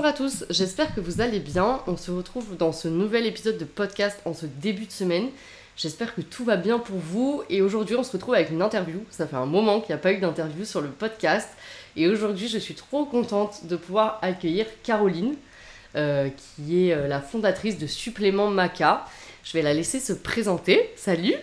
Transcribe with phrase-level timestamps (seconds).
[0.00, 1.82] Bonjour à tous, j'espère que vous allez bien.
[1.86, 5.28] On se retrouve dans ce nouvel épisode de podcast en ce début de semaine.
[5.76, 9.04] J'espère que tout va bien pour vous et aujourd'hui on se retrouve avec une interview.
[9.10, 11.50] Ça fait un moment qu'il n'y a pas eu d'interview sur le podcast
[11.96, 15.34] et aujourd'hui je suis trop contente de pouvoir accueillir Caroline
[15.96, 19.04] euh, qui est euh, la fondatrice de Supplément Maca.
[19.44, 20.88] Je vais la laisser se présenter.
[20.96, 21.34] Salut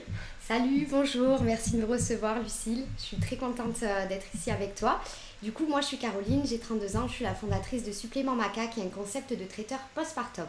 [0.48, 2.86] Salut, bonjour, merci de me recevoir Lucille.
[2.98, 5.00] Je suis très contente euh, d'être ici avec toi.
[5.44, 8.34] Du coup, moi je suis Caroline, j'ai 32 ans, je suis la fondatrice de Supplément
[8.34, 10.48] Maca qui est un concept de traiteur postpartum.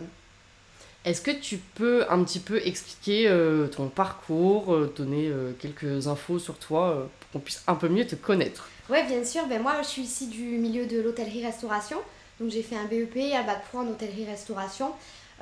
[1.05, 6.09] Est-ce que tu peux un petit peu expliquer euh, ton parcours, euh, donner euh, quelques
[6.09, 8.69] infos sur toi pour qu'on puisse un peu mieux te connaître?
[8.91, 9.47] Ouais, bien sûr.
[9.47, 11.99] Ben, moi, je suis ici du milieu de l'hôtellerie-restauration.
[12.41, 14.93] Donc, j'ai fait un BEP, un bac pro en hôtellerie-restauration.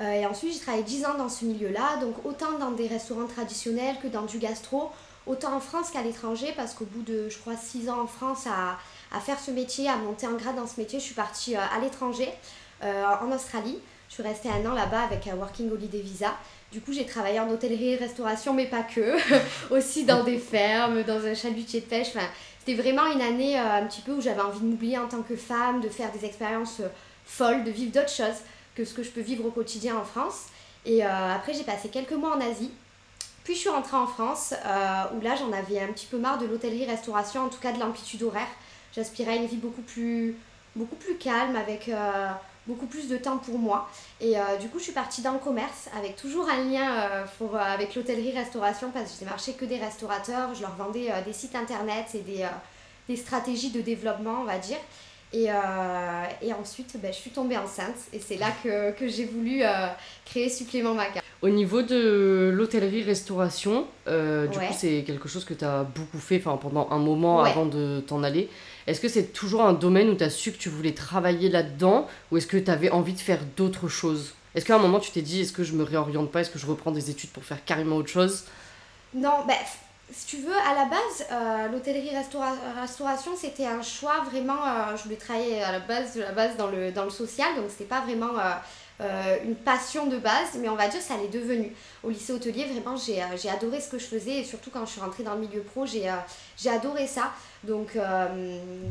[0.00, 1.98] et ensuite, j'ai travaillé 10 ans dans ce milieu-là.
[2.00, 4.90] Donc, autant dans des restaurants traditionnels que dans du gastro.
[5.26, 8.46] Autant en France qu'à l'étranger, parce qu'au bout de, je crois, 6 ans en France
[8.46, 8.78] à,
[9.12, 11.78] à, faire ce métier, à monter en grade dans ce métier, je suis partie à
[11.80, 12.28] l'étranger,
[12.82, 13.78] en Australie.
[14.08, 16.34] Je suis restée un an là-bas avec un Working Holiday Visa.
[16.72, 19.16] Du coup, j'ai travaillé en hôtellerie, restauration, mais pas que.
[19.74, 22.08] Aussi dans des fermes, dans un chalutier de pêche.
[22.14, 22.26] Enfin,
[22.58, 25.22] c'était vraiment une année euh, un petit peu où j'avais envie de m'oublier en tant
[25.22, 26.88] que femme, de faire des expériences euh,
[27.24, 28.40] folles, de vivre d'autres choses
[28.74, 30.46] que ce que je peux vivre au quotidien en France.
[30.84, 32.70] Et euh, après, j'ai passé quelques mois en Asie.
[33.44, 34.54] Puis je suis rentrée en France,
[35.14, 38.24] où là, j'en avais un petit peu marre de l'hôtellerie-restauration, en tout cas de l'amplitude
[38.24, 38.48] horaire.
[38.96, 40.34] J'aspirais à une vie beaucoup plus,
[40.74, 41.90] beaucoup plus calme, avec
[42.66, 43.88] beaucoup plus de temps pour moi.
[44.20, 47.24] Et euh, du coup, je suis partie dans le commerce avec toujours un lien euh,
[47.38, 50.54] pour, euh, avec l'hôtellerie-restauration parce que je démarchais que des restaurateurs.
[50.54, 52.46] Je leur vendais des sites internet et des,
[53.08, 54.78] des, stratégies de développement, on va dire.
[55.32, 55.48] Et,
[56.40, 59.62] et ensuite, ben, je suis tombée enceinte et c'est là que, que j'ai voulu
[60.24, 61.20] créer Supplément Maca.
[61.42, 66.88] Au niveau de l'hôtellerie-restauration, du coup, c'est quelque chose que tu as beaucoup fait pendant
[66.90, 68.48] un moment avant de t'en aller.
[68.86, 72.06] Est-ce que c'est toujours un domaine où tu as su que tu voulais travailler là-dedans
[72.30, 74.34] ou est-ce que tu avais envie de faire d'autres choses?
[74.54, 76.40] Est-ce qu'à un moment tu t'es dit est-ce que je me réoriente pas?
[76.40, 78.44] Est-ce que je reprends des études pour faire carrément autre chose?
[79.14, 79.56] Non, ben,
[80.10, 84.64] si tu veux, à la base, euh, l'hôtellerie-restauration, c'était un choix vraiment.
[84.64, 87.56] Euh, je voulais travailler à la base de la base dans le, dans le social,
[87.56, 88.38] donc c'était pas vraiment.
[88.38, 88.52] Euh,
[89.00, 91.70] euh, une passion de base, mais on va dire ça l'est devenu.
[92.02, 94.92] Au lycée hôtelier, vraiment, j'ai euh, adoré ce que je faisais et surtout quand je
[94.92, 97.32] suis rentrée dans le milieu pro, j'ai euh, adoré ça.
[97.64, 97.98] Donc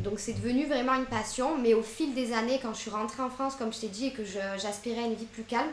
[0.04, 3.22] donc c'est devenu vraiment une passion, mais au fil des années, quand je suis rentrée
[3.22, 5.70] en France, comme je t'ai dit, et que j'aspirais à une vie plus calme,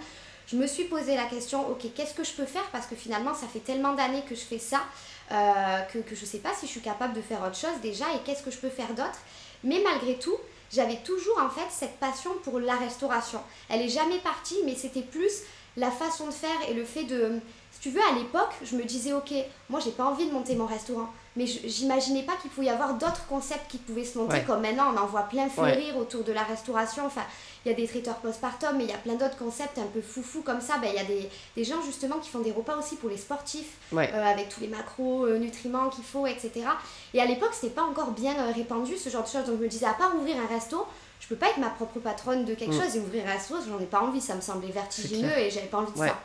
[0.48, 2.64] je me suis posé la question, ok, qu'est-ce que je peux faire?
[2.72, 4.84] Parce que finalement, ça fait tellement d'années que je fais ça
[5.30, 8.06] que, que je ne sais pas si je suis capable de faire autre chose déjà
[8.16, 9.20] et qu'est-ce que je peux faire d'autre.
[9.66, 10.38] Mais malgré tout,
[10.74, 13.40] j'avais toujours en fait cette passion pour la restauration.
[13.70, 15.44] Elle est jamais partie, mais c'était plus
[15.78, 17.40] la façon de faire et le fait de...
[17.84, 19.34] Tu veux, à l'époque, je me disais, ok,
[19.70, 22.94] moi j'ai pas envie de monter mon restaurant, mais j'imaginais pas qu'il pouvait y avoir
[22.94, 26.32] d'autres concepts qui pouvaient se monter, comme maintenant on en voit plein fleurir autour de
[26.32, 27.06] la restauration.
[27.06, 27.24] Enfin,
[27.66, 30.00] il y a des traiteurs postpartum, mais il y a plein d'autres concepts un peu
[30.00, 30.78] foufou comme ça.
[30.78, 33.18] Ben, il y a des, des, gens justement qui font des repas aussi pour les
[33.18, 36.62] sportifs, euh, avec tous les macros, euh, nutriments qu'il faut, etc.
[37.14, 39.44] Et à l'époque, c'était pas encore bien euh, répandu ce genre de choses.
[39.44, 40.86] Donc je me disais, à part ouvrir un resto,
[41.20, 42.82] je peux pas être ma propre patronne de quelque mm.
[42.82, 45.68] chose et ouvrir un resto, j'en ai pas envie, ça me semblait vertigineux et j'avais
[45.68, 46.18] pas envie de ça.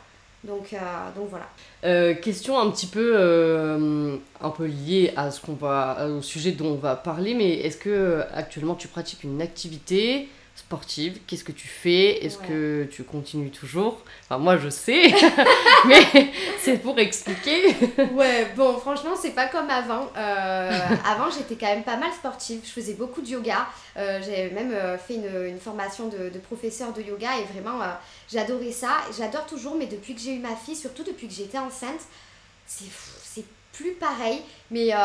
[0.43, 0.73] Donc,
[1.15, 2.15] donc voilà.
[2.15, 6.75] question un petit peu, un peu liée à ce qu'on va, au sujet dont on
[6.75, 10.29] va parler, mais est-ce que actuellement tu pratiques une activité?
[10.55, 12.23] Sportive, qu'est-ce que tu fais?
[12.25, 14.03] Est-ce que tu continues toujours?
[14.25, 15.13] Enfin, moi je sais,
[15.87, 17.75] mais c'est pour expliquer.
[18.13, 20.09] ouais, bon, franchement, c'est pas comme avant.
[20.17, 22.61] Euh, avant, j'étais quand même pas mal sportive.
[22.63, 23.67] Je faisais beaucoup de yoga.
[23.97, 27.79] Euh, j'ai même euh, fait une, une formation de, de, professeur de yoga et vraiment,
[28.31, 28.97] j'adorais ça.
[29.17, 32.01] J'adore toujours, mais depuis que j'ai eu ma fille, surtout depuis que j'étais enceinte,
[32.69, 33.45] c'est
[33.79, 34.41] plus pareil.
[34.71, 34.97] Mais, euh,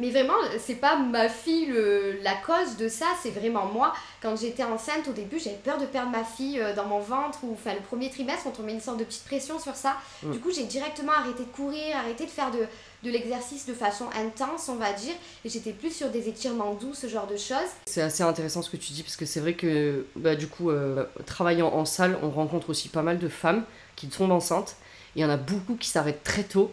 [0.00, 3.92] mais vraiment, c'est pas ma fille le, la cause de ça, c'est vraiment moi.
[4.22, 7.40] Quand j'étais enceinte, au début, j'avais peur de perdre ma fille euh, dans mon ventre,
[7.44, 9.98] ou enfin le premier trimestre, on met une sorte de petite pression sur ça.
[10.22, 10.32] Mm.
[10.32, 12.60] Du coup, j'ai directement arrêté de courir, arrêté de faire de,
[13.04, 15.14] de l'exercice de façon intense, on va dire,
[15.44, 17.70] et j'étais plus sur des étirements doux, ce genre de choses.
[17.86, 20.70] C'est assez intéressant ce que tu dis, parce que c'est vrai que, bah, du coup,
[20.70, 23.64] euh, travaillant en salle, on rencontre aussi pas mal de femmes
[23.96, 24.76] qui tombent enceintes.
[25.14, 26.72] Il y en a beaucoup qui s'arrêtent très tôt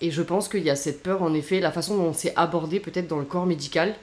[0.00, 2.80] et je pense qu'il y a cette peur, en effet, la façon dont c'est abordé
[2.80, 3.94] peut-être dans le corps médical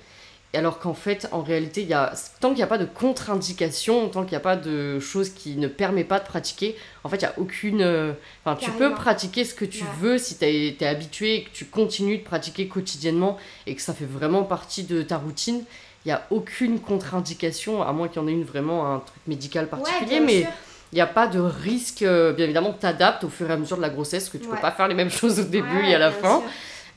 [0.56, 4.08] alors qu'en fait, en réalité, il y a, tant qu'il n'y a pas de contre-indication,
[4.10, 7.18] tant qu'il n'y a pas de choses qui ne permet pas de pratiquer, en fait,
[7.18, 7.82] il n'y a aucune.
[7.82, 8.14] euh,
[8.46, 9.90] Enfin, tu peux pratiquer ce que tu Ouais.
[10.00, 13.94] veux si tu es, habitué et que tu continues de pratiquer quotidiennement et que ça
[13.94, 15.64] fait vraiment partie de ta routine.
[16.06, 19.22] Il n'y a aucune contre-indication, à moins qu'il y en ait une vraiment, un truc
[19.26, 20.52] médical particulier, ouais, mais sûr.
[20.94, 22.04] Il n'y a pas de risque.
[22.04, 24.46] euh, Bien évidemment, tu t'adaptes au fur et à mesure de la grossesse, que tu
[24.48, 24.62] peux Ouais.
[24.62, 26.40] pas faire les mêmes choses au début Ouais, et à la fin.
[26.40, 26.50] sûr.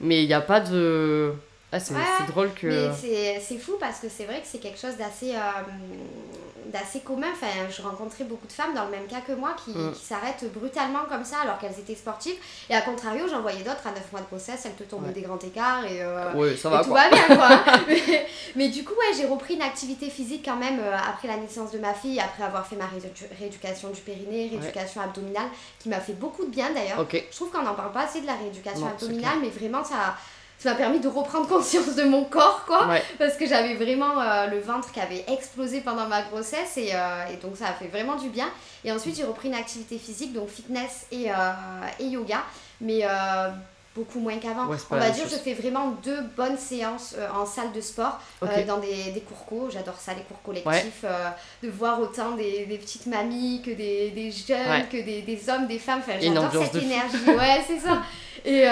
[0.02, 1.32] Mais il n'y a pas de.
[1.76, 2.90] Ah, c'est Ouais, drôle que.
[3.00, 5.40] C'est- fou parce que c'est vrai que c'est quelque chose d'assez euh,
[6.72, 7.28] d'assez commun.
[7.32, 9.92] Enfin, je rencontrais beaucoup de femmes dans le même cas que moi qui, Mm.
[9.92, 12.34] qui s'arrêtent brutalement comme ça alors qu'elles étaient sportives.
[12.68, 15.14] Et à contrario, j'en voyais d'autres à 9 mois de grossesse, elles te tombaient Ouais.
[15.14, 17.02] des grands écarts et, euh, Ouais, ça et va tout quoi.
[17.02, 17.48] va bien quoi.
[17.88, 18.26] mais,
[18.56, 21.70] mais du coup, ouais, j'ai repris une activité physique quand même euh, après la naissance
[21.70, 25.46] de ma fille, après avoir fait ma réédu- rééducation du périnée, rééducation abdominale
[25.78, 27.06] qui m'a fait beaucoup de bien d'ailleurs.
[27.12, 30.16] Je trouve qu'on n'en parle pas assez de la rééducation Non, abdominale, mais vraiment ça.
[30.58, 33.02] Ça m'a permis de reprendre conscience de mon corps, quoi Ouais.
[33.18, 37.26] parce que j'avais vraiment euh, le ventre qui avait explosé pendant ma grossesse et, euh,
[37.32, 38.48] et donc ça a fait vraiment du bien.
[38.84, 41.34] Et ensuite j'ai repris une activité physique, donc fitness et, euh,
[42.00, 42.42] et yoga,
[42.80, 43.48] mais euh,
[43.96, 44.66] beaucoup moins qu'avant.
[44.66, 45.32] Ouais, On va dire chose.
[45.32, 49.20] je fais vraiment deux bonnes séances euh, en salle de sport, euh, dans des, des
[49.20, 51.28] cours co, j'adore ça, les cours collectifs, euh,
[51.62, 54.86] de voir autant des, des petites mamies que des, des jeunes, Ouais.
[54.90, 58.02] que des, des hommes, des femmes, enfin j'adore cette de énergie, ouais c'est ça.
[58.44, 58.64] Et,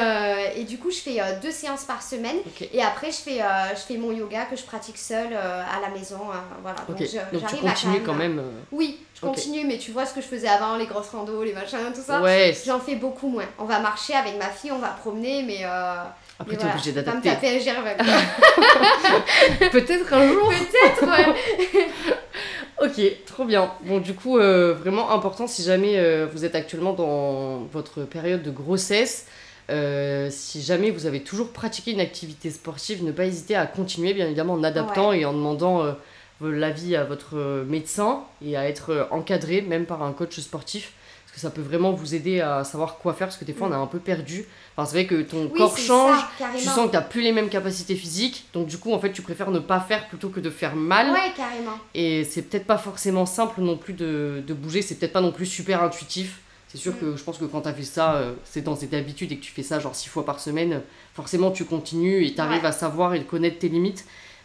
[0.60, 2.36] et du coup je fais deux séances par semaine.
[2.72, 3.40] Et après, je fais,
[3.74, 6.18] je fais mon yoga que je pratique seule à la maison.
[6.62, 6.76] voilà.
[6.88, 6.96] Ok.
[6.98, 8.40] Donc, tu j'arrive à continues quand même.
[8.70, 11.78] Oui, continue, mais tu vois ce que je faisais avant, les grosses randos, les machins,
[11.94, 12.20] tout ça.
[12.20, 12.56] Ouais.
[12.66, 13.44] J'en fais beaucoup moins.
[13.58, 15.60] On va marcher avec ma fille, on va promener, mais.
[15.64, 16.02] Euh,
[16.38, 17.48] Après, t'es voilà, obligé peux pas me d'adapter.
[17.48, 19.68] taper un.
[19.70, 20.48] Peut-être un jour.
[20.50, 21.86] Peut-être, ouais.
[22.82, 23.70] Ok, trop bien.
[23.84, 28.42] Bon, du coup, euh, vraiment important si jamais euh, vous êtes actuellement dans votre période
[28.42, 29.26] de grossesse.
[29.70, 34.12] euh, si jamais vous avez toujours pratiqué une activité sportive, ne pas hésiter à continuer,
[34.12, 35.84] bien évidemment, en adaptant et en demandant
[36.40, 40.92] l'avis à votre euh, médecin et à être euh, encadré, même par un coach sportif.
[41.24, 43.66] Parce que ça peut vraiment vous aider à savoir quoi faire, parce que des fois,
[43.68, 44.44] on est un peu perdu.
[44.76, 47.32] Enfin, c'est vrai que ton Oui, corps change, ça, tu sens que tu plus les
[47.32, 50.38] mêmes capacités physiques, donc du coup, en fait, tu préfères ne pas faire plutôt que
[50.38, 51.10] de faire mal.
[51.10, 51.76] Ouais, carrément.
[51.94, 55.32] Et c'est peut-être pas forcément simple non plus de, de bouger, c'est peut-être pas non
[55.32, 56.38] plus super intuitif.
[56.68, 56.98] C'est sûr Mm.
[57.00, 59.42] que je pense que quand t'as fait ça, euh, c'est dans cette habitude et que
[59.44, 60.82] tu fais ça genre six fois par semaine,
[61.14, 62.68] forcément tu continues et t'arrives Ouais.
[62.68, 64.04] à savoir et connaître tes limites.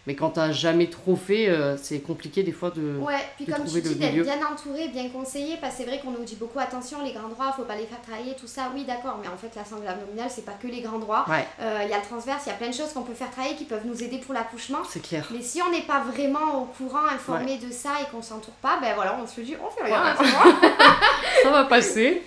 [0.10, 2.98] Mais quand t'as jamais trop fait, euh, c'est compliqué des fois de.
[2.98, 5.88] Ouais, puis de comme trouver tu dis, d'être bien entouré, bien conseillé, parce que c'est
[5.88, 8.48] vrai qu'on nous dit beaucoup attention, les grands droits, faut pas les faire travailler, tout
[8.48, 11.26] ça, oui d'accord, mais en fait la sangle abdominale, c'est pas que les grands droits.
[11.30, 13.14] Ouais, Euh, Il y a le transverse, il y a plein de choses qu'on peut
[13.14, 14.80] faire travailler qui peuvent nous aider pour l'accouchement.
[14.90, 15.28] c'est clair.
[15.32, 18.80] Mais si on n'est pas vraiment au courant, informé de ça et qu'on s'entoure pas,
[18.82, 20.26] ben voilà, on se dit on fait rien, Ouais.
[21.44, 22.24] Ça va passer.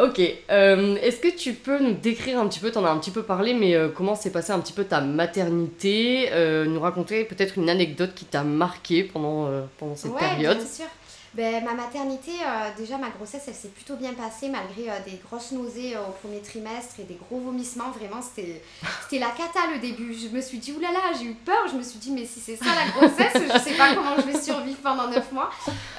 [0.00, 0.20] Ok,
[0.50, 3.22] euh, est-ce que tu peux nous décrire un petit peu, t'en as un petit peu
[3.22, 7.58] parlé, mais euh, comment s'est passée un petit peu ta maternité euh, Nous raconter peut-être
[7.58, 10.58] une anecdote qui t'a marqué pendant, pendant cette ouais, période?
[10.58, 10.86] bien sûr.
[11.34, 15.20] Ben, ma maternité, euh, déjà ma grossesse, elle s'est plutôt bien passée malgré euh, des
[15.22, 17.90] grosses nausées euh, au premier trimestre et des gros vomissements.
[17.90, 20.14] Vraiment, c'était la cata le début.
[20.14, 21.68] Je me suis dit, oulala, j'ai eu peur.
[21.70, 24.22] Je me suis dit, mais si c'est ça la grossesse, je sais pas comment je
[24.22, 25.50] vais survivre pendant 9 mois.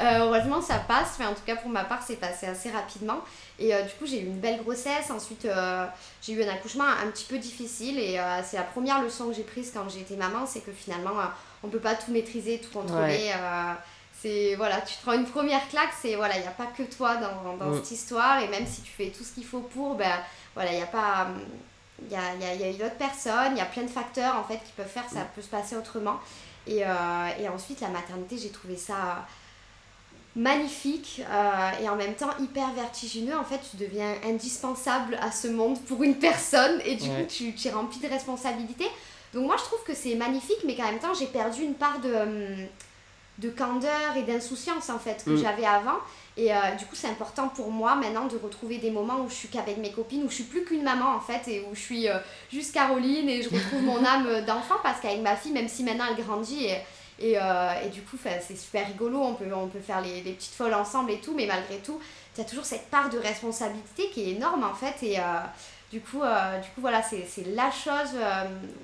[0.02, 1.18] Heureusement, ça passe.
[1.18, 3.20] Enfin, en tout cas, pour ma part, c'est passé assez rapidement.
[3.60, 5.12] Et du coup, j'ai eu une belle grossesse.
[5.12, 5.48] Ensuite,
[6.22, 8.00] j'ai eu un accouchement un petit peu difficile.
[8.00, 11.14] Et c'est la première leçon que j'ai prise quand j'ai été maman c'est que finalement,
[11.62, 13.32] on peut pas tout maîtriser, tout contrôler.
[14.22, 16.84] C'est voilà, tu te prends une première claque, c'est voilà, il n'y a pas que
[16.84, 17.76] toi dans, dans Mm.
[17.76, 18.42] cette histoire.
[18.42, 20.20] Et même si tu fais tout ce qu'il faut pour, ben
[20.56, 21.28] voilà, il n'y a pas.
[21.28, 21.40] hum,
[22.06, 23.84] Il y a, y a- il y a eu d'autres personnes, il y a plein
[23.84, 26.18] de facteurs en fait qui peuvent faire que ça peut se passer autrement.
[26.66, 29.26] Et, euh, et ensuite, la maternité, j'ai trouvé ça
[30.36, 33.36] magnifique euh, et en même temps hyper vertigineux.
[33.38, 37.24] En fait, tu deviens indispensable à ce monde pour une personne et du Ouais.
[37.24, 38.88] coup, tu, tu es rempli de responsabilités.
[39.34, 42.00] Donc moi, je trouve que c'est magnifique, mais qu'en même temps, j'ai perdu une part
[42.00, 42.68] de, hum,
[43.40, 45.38] de candeur et d'insouciance en fait que Mm.
[45.38, 45.98] j'avais avant.
[46.38, 49.34] Et euh, du coup, c'est important pour moi maintenant de retrouver des moments où je
[49.34, 51.80] suis qu'avec mes copines, où je suis plus qu'une maman en fait, et où je
[51.80, 52.18] suis euh,
[52.52, 56.06] juste Caroline et je retrouve mon âme d'enfant parce qu'avec ma fille, même si maintenant
[56.10, 56.78] elle grandit et,
[57.20, 60.32] et, euh, et du coup, c'est super rigolo, on peut, on peut faire les, les
[60.32, 62.00] petites folles ensemble et tout, mais malgré tout,
[62.34, 65.04] tu as toujours cette part de responsabilité qui est énorme en fait.
[65.06, 65.18] Et
[65.92, 68.16] du, coup, du coup, voilà, c'est c'est la chose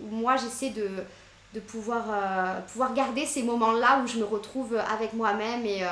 [0.03, 0.89] où moi j'essaie de,
[1.55, 5.65] de pouvoir, euh, pouvoir garder ces moments-là où je me retrouve avec moi-même.
[5.65, 5.87] et, euh,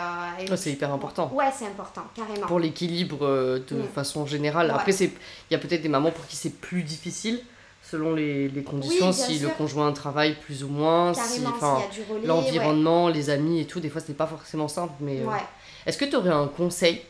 [0.46, 1.32] et Ouais, c'est hyper important.
[1.34, 2.46] Ouais, c'est important, carrément.
[2.48, 3.84] pour l'équilibre euh, de Mm.
[3.96, 4.68] façon générale.
[4.68, 4.74] Ouais.
[4.74, 7.40] Après, c'est il y a peut-être des mamans pour qui c'est plus difficile
[7.82, 11.78] selon les, les conditions, si le conjoint travaille plus ou moins, si Carrément,
[12.12, 12.28] relais.
[12.28, 14.94] l'environnement, les amis et tout, des fois c'est pas forcément simple.
[15.00, 15.44] Mais Ouais.
[15.86, 17.02] est-ce que tu aurais un conseil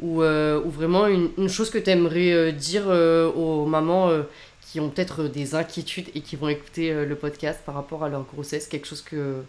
[0.00, 2.86] ou, ou vraiment une, une chose que tu aimerais dire
[3.36, 4.08] aux mamans
[4.70, 8.22] qui ont peut-être des inquiétudes et qui vont écouter le podcast par rapport à leur
[8.22, 9.42] grossesse Quelque chose que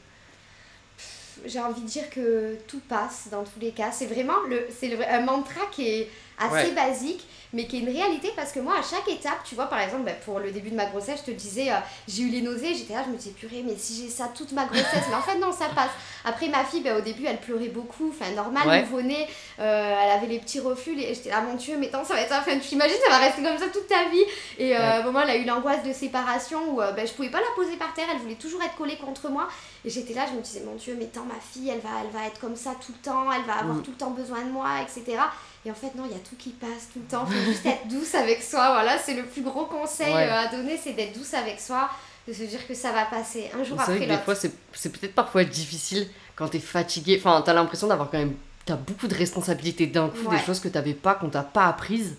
[1.45, 3.91] j'ai envie de dire que tout passe dans tous les cas.
[3.91, 4.67] C'est vraiment le,
[5.09, 6.09] un mantra qui est
[6.39, 9.65] assez basique, mais qui est une réalité parce que moi, à chaque étape, tu vois,
[9.65, 11.75] par exemple, ben, pour le début de ma grossesse, je te disais, euh,
[12.07, 14.51] j'ai eu les nausées, j'étais là, je me disais, purée, mais si j'ai ça toute
[14.53, 15.91] ma grossesse, mais en fait, non, ça passe.
[16.23, 19.27] Après, ma fille, ben, au début, elle pleurait beaucoup, enfin, normal, nouveau-né,
[19.59, 22.21] euh, elle avait les petits reflux, et j'étais là, mon Dieu, mais tant, ça va
[22.21, 24.23] être ça, enfin, tu imagines, ça va rester comme ça toute ta vie.
[24.57, 27.41] Et euh, bon, moi, elle a eu l'angoisse de séparation où ben, je pouvais pas
[27.41, 29.47] la poser par terre, elle voulait toujours être collée contre moi.
[29.83, 32.11] Et j'étais là, je me disais, mon Dieu, mais tant, ma fille, elle va, elle
[32.11, 33.83] va être comme ça tout le temps, elle va avoir mm.
[33.83, 35.17] tout le temps besoin de moi, etc.
[35.65, 37.25] Et en fait, non, il y a tout qui passe tout le temps.
[37.29, 38.71] Il faut juste être douce avec soi.
[38.71, 41.89] Voilà, c'est le plus gros conseil euh, à donner, c'est d'être douce avec soi,
[42.27, 44.07] de se dire que ça va passer un jour après l'autre.
[44.07, 47.17] Des fois, c'est peut-être parfois difficile quand tu es fatigué.
[47.19, 48.35] Enfin, tu as l'impression d'avoir quand même
[48.69, 51.67] as beaucoup de responsabilités d'un coup, des choses que tu n'avais pas, qu'on t'a pas
[51.67, 52.15] apprises.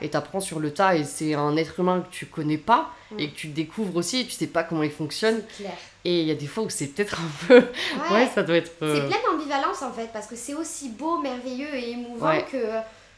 [0.00, 2.90] Et tu apprends sur le tas, et c'est un être humain que tu connais pas,
[3.18, 5.42] et que tu découvres aussi, et tu sais pas comment il fonctionne.
[6.06, 7.64] Et il y a des fois où c'est peut-être un peu.
[8.14, 8.70] Ouais, ça doit être.
[8.78, 12.56] C'est euh, plein d'ambivalence en fait, parce que c'est aussi beau, merveilleux et émouvant que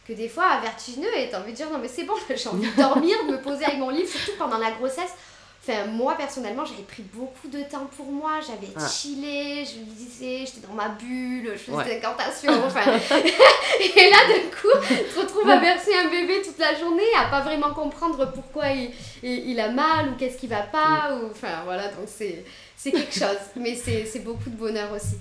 [0.06, 2.66] que des fois vertigineux et t'as envie de dire non mais c'est bon j'ai envie
[2.66, 5.12] de dormir de me poser avec mon livre surtout pendant la grossesse
[5.60, 8.88] Enfin, moi personnellement, j'avais pris beaucoup de temps pour moi, j'avais ah.
[8.88, 12.80] chillé, je lisais, j'étais dans ma bulle, je faisais des incantations, enfin.
[13.80, 17.28] et là, d'un coup, tu te retrouves à bercer un bébé toute la journée, à
[17.28, 18.92] pas vraiment comprendre pourquoi il,
[19.22, 22.44] il, a mal ou qu'est-ce qui va pas, ou enfin voilà, donc c'est
[22.78, 25.16] c'est quelque chose, mais c'est beaucoup de bonheur aussi.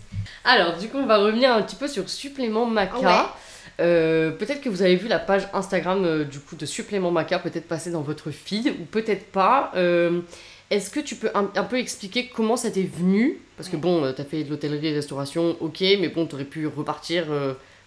[0.45, 3.33] Alors, du coup, on va revenir un petit peu sur Supplément Maca.
[3.79, 7.39] Euh, peut-être que vous avez vu la page Instagram euh, du coup de Supplément Maca,
[7.39, 9.71] peut-être passer dans votre feed ou peut-être pas.
[9.75, 10.21] Euh,
[10.69, 13.39] est-ce que tu peux un, peu expliquer comment ça t'est venu?
[13.55, 16.43] Parce que bon, tu as fait de l'hôtellerie et restauration, ok, mais bon, tu aurais
[16.43, 17.25] pu repartir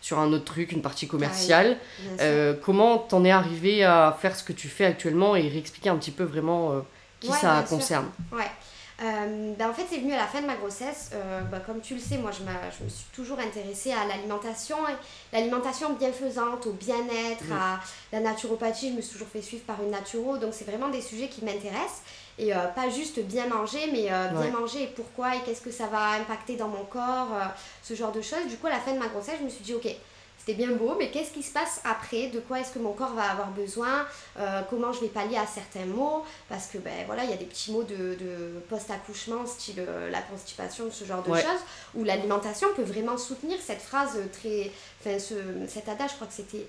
[0.00, 1.76] sur un autre truc, une partie commerciale.
[2.62, 6.10] comment t'en es arrivé à faire ce que tu fais actuellement et réexpliquer un petit
[6.10, 6.82] peu vraiment
[7.20, 8.06] qui ça concerne?
[8.32, 8.50] Ouais.
[9.02, 11.11] Euh, ben, en fait, c'est venu à la fin de ma grossesse.
[11.14, 14.76] Euh, ben, comme tu le sais, moi, je, je, me suis toujours intéressée à l'alimentation,
[15.33, 17.80] l'alimentation bienfaisante, au bien-être, à
[18.12, 18.90] la naturopathie.
[18.90, 20.37] Je me suis toujours fait suivre par une naturo.
[20.37, 22.02] Donc, c'est vraiment des sujets qui m'intéressent.
[22.38, 25.87] Et euh, pas juste bien manger, mais bien manger et pourquoi et qu'est-ce que ça
[25.87, 27.28] va impacter dans mon corps,
[27.83, 28.47] ce genre de choses.
[28.49, 29.88] Du coup, à la fin de ma grossesse, je me suis dit, ok,
[30.40, 32.28] c'était bien beau, mais qu'est-ce qui se passe après?
[32.28, 34.06] De quoi est-ce que mon corps va avoir besoin?
[34.38, 37.37] Euh, Comment je vais pallier à certains mots Parce que ben voilà, il y a
[37.37, 38.16] des petits mots de,
[38.70, 41.61] post-accouchement, style euh, la constipation, ce genre de choses,
[41.94, 44.73] où l'alimentation peut vraiment soutenir cette phrase très.
[45.00, 45.35] Enfin, ce,
[45.68, 46.66] cet adage, je crois que c'était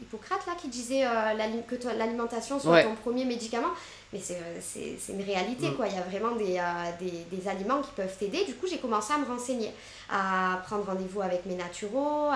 [0.00, 3.70] Hippocrate là qui disait euh, que l'alimentation soit ton premier médicament
[4.12, 5.74] mais c'est une réalité mm.
[5.74, 6.60] quoi il y a vraiment des,
[6.98, 9.70] des, des, aliments qui peuvent t'aider du coup j'ai commencé à me renseigner
[10.12, 12.28] à prendre rendez-vous avec mes naturaux,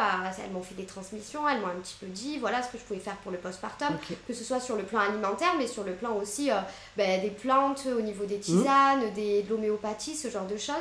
[0.43, 2.83] elles m'ont fait des transmissions, elles m'ont un petit peu dit voilà ce que je
[2.85, 3.95] pouvais faire pour le postpartum,
[4.27, 6.55] que ce soit sur le plan alimentaire, mais sur le plan aussi euh,
[6.97, 10.75] ben, des plantes, au niveau des tisanes, des, de l'homéopathie, ce genre de choses.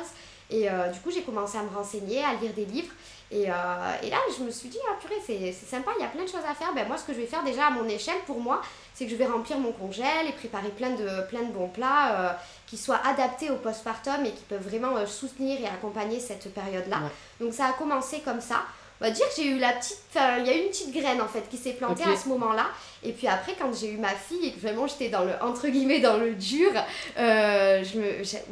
[0.48, 2.92] Et euh, du coup, j'ai commencé à me renseigner, à lire des livres.
[3.30, 3.54] Et, euh,
[4.02, 6.28] et là, je me suis dit, ah purée, c'est sympa, il y a plein de
[6.28, 6.72] choses à faire.
[6.74, 8.60] Ben, moi, ce que je vais faire déjà à mon échelle, pour moi,
[8.94, 12.12] c'est que je vais remplir mon congèle et préparer plein de, plein de bons plats
[12.12, 12.32] euh,
[12.66, 16.98] qui soient adaptés au postpartum et qui peuvent vraiment euh, soutenir et accompagner cette période-là.
[17.40, 18.62] Donc ça a commencé comme ça.
[19.00, 19.98] On va dire que j'ai eu la petite.
[20.14, 22.66] il y a eu une petite graine en fait qui s'est plantée à ce moment-là.
[23.06, 25.32] Et puis après, quand j'ai eu ma fille vraiment j'étais dans le.
[25.40, 26.72] entre guillemets, dans le dur,
[27.18, 27.84] euh,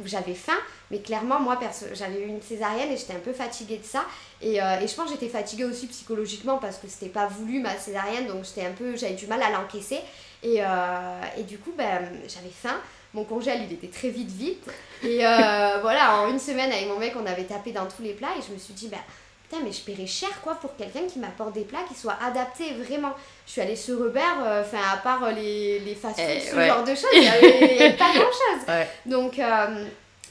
[0.05, 0.57] j'avais faim.
[0.91, 1.59] Mais clairement, moi,
[1.93, 4.05] j'avais eu une césarienne et j'étais un peu fatiguée de ça.
[4.41, 7.59] Et, euh, et je pense que j'étais fatiguée aussi psychologiquement parce que c'était pas voulu
[7.59, 9.99] ma césarienne, donc j'étais un peu, j'avais du mal à l'encaisser.
[10.43, 12.79] Et, euh, et, du coup, ben, j'avais faim.
[13.13, 14.63] Mon congèle, il était très vite, vite.
[15.03, 18.13] Et euh, voilà, en une semaine, avec mon mec, on avait tapé dans tous les
[18.13, 18.35] plats.
[18.37, 18.99] Et je me suis dit, ben,
[19.47, 22.73] putain, mais je paierais cher, quoi, pour quelqu'un qui m'apporte des plats qui soient adaptés
[22.73, 23.11] vraiment.
[23.45, 24.19] Je suis allée sur Uber,
[24.61, 28.11] enfin, à part les, les fast-food, eh, ce genre de choses, il n'y avait, pas
[28.13, 28.87] grand-chose.
[29.05, 29.39] Donc...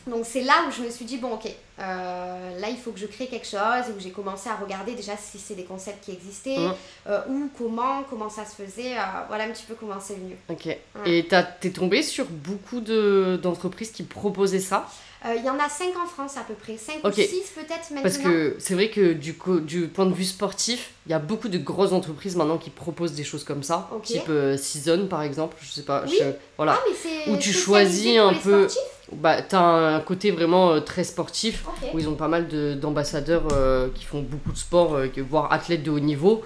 [0.06, 1.47] Donc c'est là où je me suis dit, bon ok,
[1.78, 5.16] euh, là il faut que je crée quelque chose où j'ai commencé à regarder déjà
[5.16, 6.75] si c'est des concepts qui existaient, mmh.
[7.09, 10.37] euh, où, comment, comment ça se faisait, euh, voilà un petit peu comment c'est venu.
[10.50, 11.26] Ok, et
[11.61, 14.87] t'es tombé sur beaucoup d'entreprises qui proposaient ça?
[15.25, 18.02] Il y en a 5 en France à peu près, 5 ou 6 peut-être maintenant.
[18.02, 21.49] Parce que c'est vrai que du, du point de vue sportif, il y a beaucoup
[21.49, 25.71] de grosses entreprises maintenant qui proposent des choses comme ça, type Season par exemple, je
[25.71, 26.04] sais pas.
[26.07, 26.19] Oui.
[26.57, 26.78] voilà.
[26.78, 28.69] Ah, où tu choisis un peu.
[28.69, 32.49] Sportifs bah, tu as un côté vraiment euh, très sportif, où ils ont pas mal
[32.78, 36.43] d'ambassadeurs euh, qui font beaucoup de sport, euh, voire athlètes de haut niveau,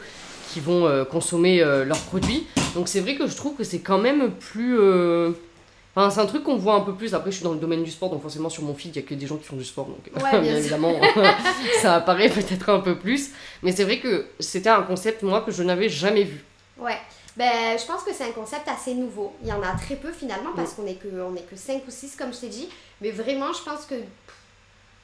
[0.53, 2.47] qui vont consommer leurs produits.
[2.75, 4.79] Donc c'est vrai que je trouve que c'est quand même plus...
[5.99, 7.13] Enfin, c'est un truc qu'on voit un peu plus.
[7.13, 9.05] Après, je suis dans le domaine du sport, donc forcément sur mon feed, il n'y
[9.05, 9.87] a que des gens qui font du sport.
[9.87, 10.95] Donc bien, évidemment,
[11.83, 13.31] ça apparaît peut-être un peu plus.
[13.65, 16.45] Mais c'est vrai que c'était un concept, moi, que je n'avais jamais vu.
[16.79, 16.99] Ouais.
[17.37, 19.35] ben, Je pense que c'est un concept assez nouveau.
[19.43, 21.83] Il y en a très peu finalement parce qu'on n'est que, on est que 5
[21.89, 22.69] ou 6 comme je t'ai dit.
[23.01, 23.97] Mais vraiment, je pense que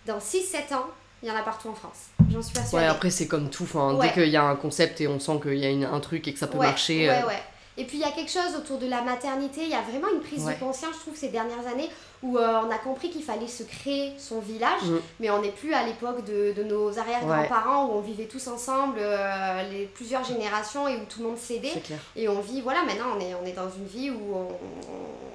[0.06, 0.86] dans 6-7 ans,
[1.24, 2.10] il y en a partout en France.
[2.30, 2.86] J'en suis persuadée.
[2.86, 3.64] Ouais, après c'est comme tout.
[3.64, 5.98] Enfin, Dès qu'il y a un concept et on sent qu'il y a une, un
[5.98, 7.08] truc et que ça peut marcher.
[7.08, 7.42] Ouais, ouais.
[7.76, 10.08] Et puis il y a quelque chose autour de la maternité, il y a vraiment
[10.14, 11.90] une prise de conscience, je trouve, ces dernières années,
[12.22, 14.98] où euh, on a compris qu'il fallait se créer son village, mm.
[15.20, 18.98] mais on n'est plus à l'époque de, de, nos arrière-grands-parents où on vivait tous ensemble,
[18.98, 21.82] euh, les plusieurs générations et où tout le monde s'aidait.
[22.14, 24.48] Et on vit, voilà, maintenant on est, on est dans une vie où on,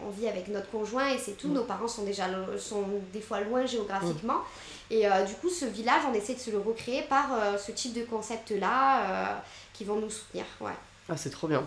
[0.08, 1.54] on, vit avec notre conjoint et c'est tout, mm.
[1.54, 2.26] nos parents sont déjà
[2.58, 4.36] sont des fois loin géographiquement.
[4.36, 4.92] Mm.
[4.92, 7.30] Et euh, du coup, ce village, on essaie de se le recréer par
[7.60, 9.44] ce type de concept-là
[9.74, 10.46] qui vont nous soutenir.
[10.62, 10.72] Ouais.
[11.10, 11.64] Ah, c'est trop bien.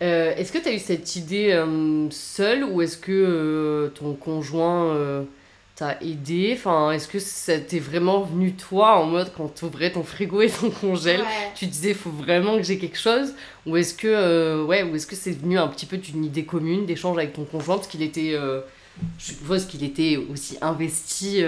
[0.00, 4.14] Euh, est-ce que tu as eu cette idée euh, seule ou est-ce que euh, ton
[4.14, 5.26] conjoint
[5.74, 6.54] t'a aidé?
[6.56, 10.40] Enfin, est-ce que ça t'est vraiment venu toi en mode quand tu ouvrais ton frigo
[10.40, 11.22] et ton congèle,
[11.54, 13.34] tu disais faut vraiment que j'ai quelque chose?
[13.66, 16.86] Ou est-ce que ouais, ou est-ce que c'est venu un petit peu d'une idée commune
[16.86, 18.36] d'échange avec ton conjoint parce qu'il était
[19.16, 21.44] je suppose qu'il était aussi investi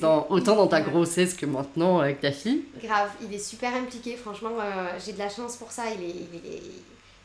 [0.00, 2.64] dans, autant dans ta grossesse que maintenant avec ta fille?
[2.82, 4.52] Grave, il est super impliqué, franchement,
[5.04, 5.84] j'ai de la chance pour ça.
[5.94, 6.62] Il est, il est,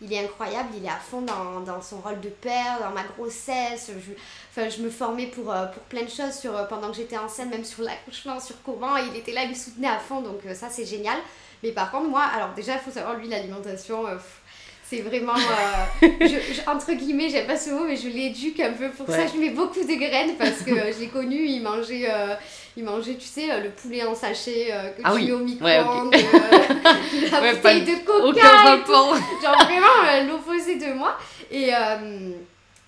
[0.03, 3.89] il est incroyable, il est à fond dans, son rôle de père, dans ma grossesse.
[3.89, 4.11] Je,
[4.49, 7.63] enfin, je me formais pour, euh, plein de choses euh, pendant que j'étais enceinte, même
[7.63, 8.97] sur l'accouchement, sur comment.
[8.97, 11.17] Il était là, il me soutenait à fond, donc euh, ça c'est génial.
[11.63, 14.05] Mais par contre, moi, alors déjà, il faut savoir, lui, l'alimentation,
[14.95, 15.35] c'est vraiment,
[16.01, 19.25] je, entre guillemets, j'aime pas ce mot, mais je l'éduque un peu pour ça.
[19.27, 22.07] Je mets beaucoup de graines parce que je l'ai connu, il mangeait
[22.75, 26.07] il mangeait, tu sais, le poulet en sachet euh, que ah tu mets au micro-ondes,
[26.15, 28.41] ouais, euh, la bouteille de coca.
[29.41, 31.17] Genre vraiment euh, l'opposé de moi.
[31.51, 31.69] Et,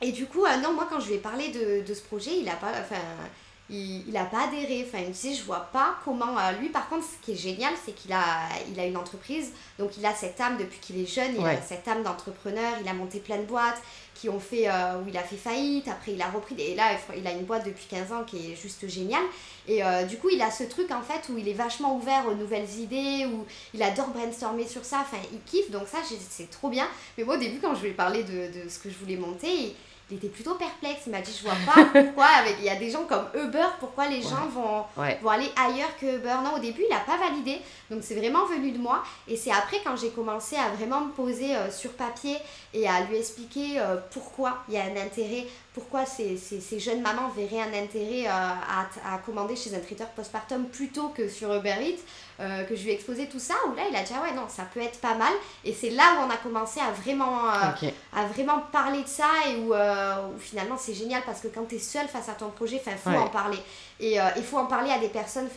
[0.02, 2.50] et du coup, non, moi quand je lui ai parlé de, de ce projet, il
[2.50, 2.72] a pas.
[2.82, 3.02] Enfin,
[3.70, 4.86] il n'a pas adhéré.
[4.88, 6.36] Enfin, il me disait, je vois pas comment.
[6.60, 9.52] lui, par contre, ce qui est génial, c'est qu'il a, il a une entreprise.
[9.80, 11.36] Donc, il a cette âme depuis qu'il est jeune.
[11.38, 12.74] Il a cette âme d'entrepreneur.
[12.82, 13.82] Il a monté plein de boîtes
[14.16, 16.98] qui ont fait, euh, où il a fait faillite, après il a repris, et là
[17.16, 19.24] il a une boîte depuis 15 ans qui est juste géniale.
[19.68, 22.26] Et euh, du coup il a ce truc en fait où il est vachement ouvert
[22.28, 25.98] aux nouvelles idées, où il adore brainstormer sur ça, enfin il kiffe, donc ça
[26.30, 26.88] c'est trop bien.
[27.18, 29.18] Mais moi au début quand je lui ai parlé de, de ce que je voulais
[29.18, 29.76] monter, il
[30.12, 31.02] était plutôt perplexe.
[31.08, 33.68] Il m'a dit, je vois pas pourquoi, avec, il y a des gens comme Uber,
[33.80, 34.84] pourquoi les gens vont,
[35.22, 36.36] vont aller ailleurs que Uber.
[36.44, 37.62] Non, au début, il n'a pas validé.
[37.92, 39.04] Donc, c'est vraiment venu de moi.
[39.28, 42.38] Et c'est après, quand j'ai commencé à vraiment me poser euh, sur papier
[42.74, 46.80] et à lui expliquer euh, pourquoi il y a un intérêt, pourquoi ces, ces, ces
[46.80, 51.30] jeunes mamans verraient un intérêt euh, à, à, commander chez un traiteur postpartum plutôt que
[51.30, 52.02] sur Uber Eats,
[52.68, 54.48] que je lui ai exposé tout ça, où là, il a dit, ah ouais, non,
[54.50, 55.32] ça peut être pas mal.
[55.64, 59.56] Et c'est là où on a commencé à vraiment, à vraiment parler de ça et
[59.58, 62.82] où où finalement c'est génial parce que quand tu es seul face à ton projet,
[62.86, 63.60] il faut en parler.
[64.02, 65.48] Et il faut en parler à des personnes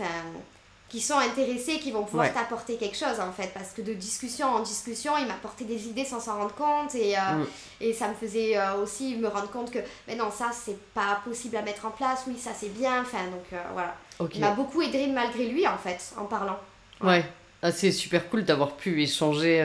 [0.89, 3.53] qui sont intéressées, qui vont pouvoir t'apporter quelque chose en fait.
[3.55, 6.95] Parce que de discussion en discussion, il m'apportait des idées sans s'en rendre compte.
[6.95, 7.47] Et, euh, mm.
[7.81, 11.57] et ça me faisait aussi me rendre compte que, mais non, ça c'est pas possible
[11.57, 13.03] à mettre en place, oui, ça c'est bien.
[13.03, 13.95] Enfin, donc voilà.
[14.35, 16.59] Il m'a beaucoup aidé malgré lui en fait, en parlant.
[17.01, 17.25] Ouais,
[17.63, 19.63] ah, c'est super cool d'avoir pu échanger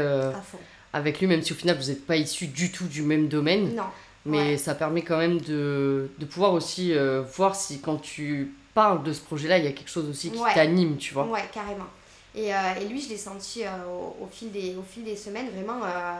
[0.93, 3.75] avec lui, même si au final vous n'êtes pas issus du tout du même domaine.
[3.75, 3.83] Non.
[4.25, 9.03] Mais ça permet quand même de, de pouvoir aussi euh, voir si quand tu parles
[9.03, 11.25] de ce projet-là, il y a quelque chose aussi qui t'anime, tu vois.
[11.25, 11.87] Ouais, carrément.
[12.35, 15.15] Et, euh, et lui, je l'ai senti euh, au, au, fil des, au fil des
[15.15, 16.19] semaines vraiment à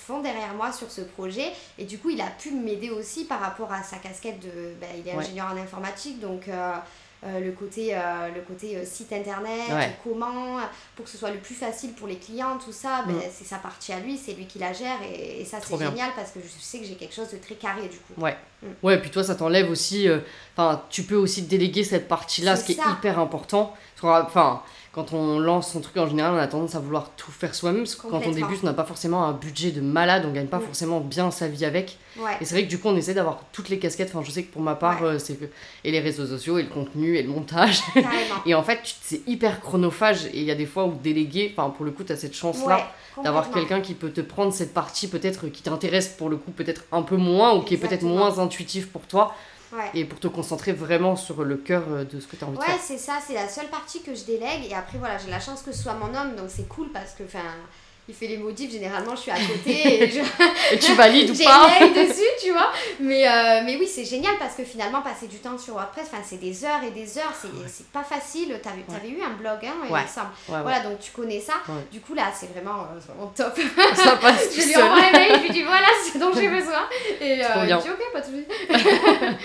[0.00, 1.52] fond derrière moi sur ce projet.
[1.78, 4.74] Et du coup, il a pu m'aider aussi par rapport à sa casquette de...
[4.80, 6.74] Ben, il est ingénieur en informatique, donc euh,
[7.22, 9.70] le côté, euh, le côté euh, site internet,
[10.02, 10.58] comment,
[10.96, 13.22] pour que ce soit le plus facile pour les clients, tout ça, ben, mm.
[13.30, 16.30] c'est sa partie à lui, c'est lui qui la gère et, ça c'est génial parce
[16.30, 18.18] que je sais que j'ai quelque chose de très carré du coup.
[18.18, 18.66] Ouais, mm.
[18.82, 20.08] ouais puis toi ça t'enlève aussi,
[20.56, 23.74] enfin tu peux aussi déléguer cette partie-là, ce qui est hyper important.
[24.02, 27.54] Enfin, quand on lance son truc en général, on a tendance à vouloir tout faire
[27.54, 30.32] soi-même parce que quand on débute, on n'a pas forcément un budget de malade, on
[30.32, 30.62] gagne pas mm.
[30.62, 31.98] forcément bien sa vie avec.
[32.40, 34.10] Et c'est vrai que du coup, on essaie d'avoir toutes les casquettes.
[34.12, 35.44] Enfin, je sais que pour ma part, euh, c'est que
[35.84, 37.80] et les réseaux sociaux, et le contenu, et le montage.
[38.46, 40.26] et en fait, c'est hyper chronophage.
[40.26, 42.34] Et il y a des fois où déléguer, enfin, pour le coup, tu as cette
[42.34, 46.50] chance-là d'avoir quelqu'un qui peut te prendre cette partie, peut-être qui t'intéresse pour le coup,
[46.50, 49.36] peut-être un peu moins, ou qui est peut-être moins intuitif pour toi.
[49.94, 52.58] Et pour te concentrer vraiment sur le cœur euh, de ce que tu as envie
[52.58, 52.74] de faire.
[52.74, 54.66] Ouais, c'est ça, c'est la seule partie que je délègue.
[54.68, 57.12] Et après, voilà, j'ai la chance que ce soit mon homme, donc c'est cool parce
[57.12, 57.38] que, enfin,
[58.08, 60.20] il fait les modifs, généralement je suis à côté et, je...
[60.74, 62.70] et tu valides ou pas dessus, tu vois.
[62.98, 66.40] Mais, euh, mais oui, c'est génial parce que finalement, passer du temps sur WordPress, c'est
[66.40, 67.34] des heures et des heures,
[67.66, 68.58] c'est pas facile.
[68.62, 70.30] Tu avais, avais, eu un blog, hein, il me semble.
[70.48, 71.54] Voilà, donc tu connais ça.
[71.92, 73.58] Du coup, là, c'est vraiment, euh, vraiment top.
[73.94, 76.88] Ça passe Je lui envoie un mail, je lui dis voilà ce dont j'ai besoin.
[77.20, 79.36] Et euh, il dit ok, pas de soucis.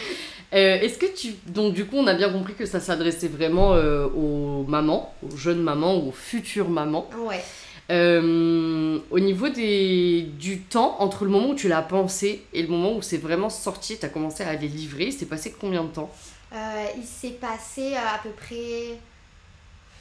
[0.53, 1.33] Euh, est-ce que tu.
[1.47, 5.61] Donc, du coup, on a bien compris que ça s'adressait vraiment aux mamans, aux jeunes
[5.61, 7.09] mamans, aux futures mamans.
[7.17, 7.43] Ouais.
[7.91, 12.67] Euh, au niveau des, du temps, entre le moment où tu l'as pensé et le
[12.67, 15.84] moment où c'est vraiment sorti, tu as commencé à les livrer, il s'est passé combien
[15.84, 16.10] de temps?
[16.54, 18.98] Euh, Il s'est passé à peu près,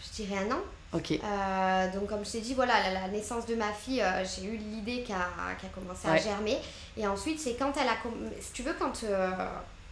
[0.03, 0.61] je dirais un an.
[0.95, 1.11] Ok.
[1.11, 4.47] Euh, donc comme je t'ai dit, voilà, la, la naissance de ma fille, euh, j'ai
[4.47, 5.29] eu l'idée qui a,
[5.75, 6.57] commencé à germer.
[6.97, 7.97] Et ensuite, c'est quand elle a...
[8.41, 9.29] Si tu veux, quand, euh,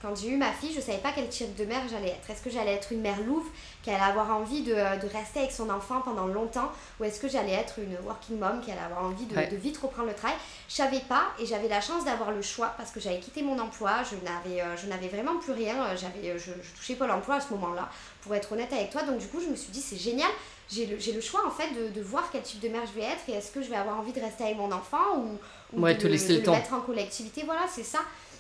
[0.03, 2.29] quand j'ai eu ma fille, je savais pas quel type de mère j'allais être.
[2.29, 3.47] Est-ce que j'allais être une mère louve,
[3.85, 7.29] qui allait avoir envie de, de rester avec son enfant pendant longtemps, ou est-ce que
[7.29, 9.47] j'allais être une working mom, qui allait avoir envie de, Ouais.
[9.47, 10.37] de vite reprendre le travail?
[10.69, 13.59] Je savais pas, et j'avais la chance d'avoir le choix, parce que j'avais quitté mon
[13.59, 16.97] emploi, je n'avais, euh, je n'avais vraiment plus rien, euh, j'avais, euh, je, je touchais
[16.97, 17.89] pas l'emploi à ce moment-là,
[18.23, 19.03] pour être honnête avec toi.
[19.05, 20.31] Donc du coup, je me suis dit, c'est génial,
[20.71, 22.99] j'ai le, j'ai le choix en fait de, de voir quel type de mère je
[23.01, 25.39] vais être et est-ce que je vais avoir envie de rester avec mon enfant ou,
[25.77, 26.53] ou Ouais, de, te laisser de le temps.
[26.53, 27.43] mettre en collectivité.
[27.45, 27.99] Voilà, c'est ça.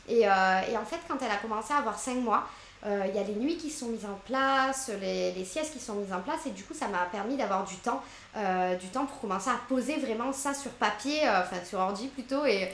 [0.08, 2.46] Et, euh, et en fait, quand elle a commencé à avoir 5 mois,
[2.84, 5.78] euh, il y a les nuits qui sont mises en place, les, les siestes qui
[5.78, 8.02] sont mises en place et du coup, ça m'a permis d'avoir du temps,
[8.36, 12.44] euh, du temps pour commencer à poser vraiment ça sur papier, enfin sur ordi plutôt,
[12.44, 12.72] et,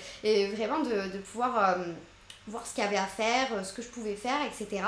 [0.54, 1.76] vraiment de, pouvoir
[2.48, 4.82] voir ce qu'il y avait à faire, euh, ce que je pouvais faire, etc.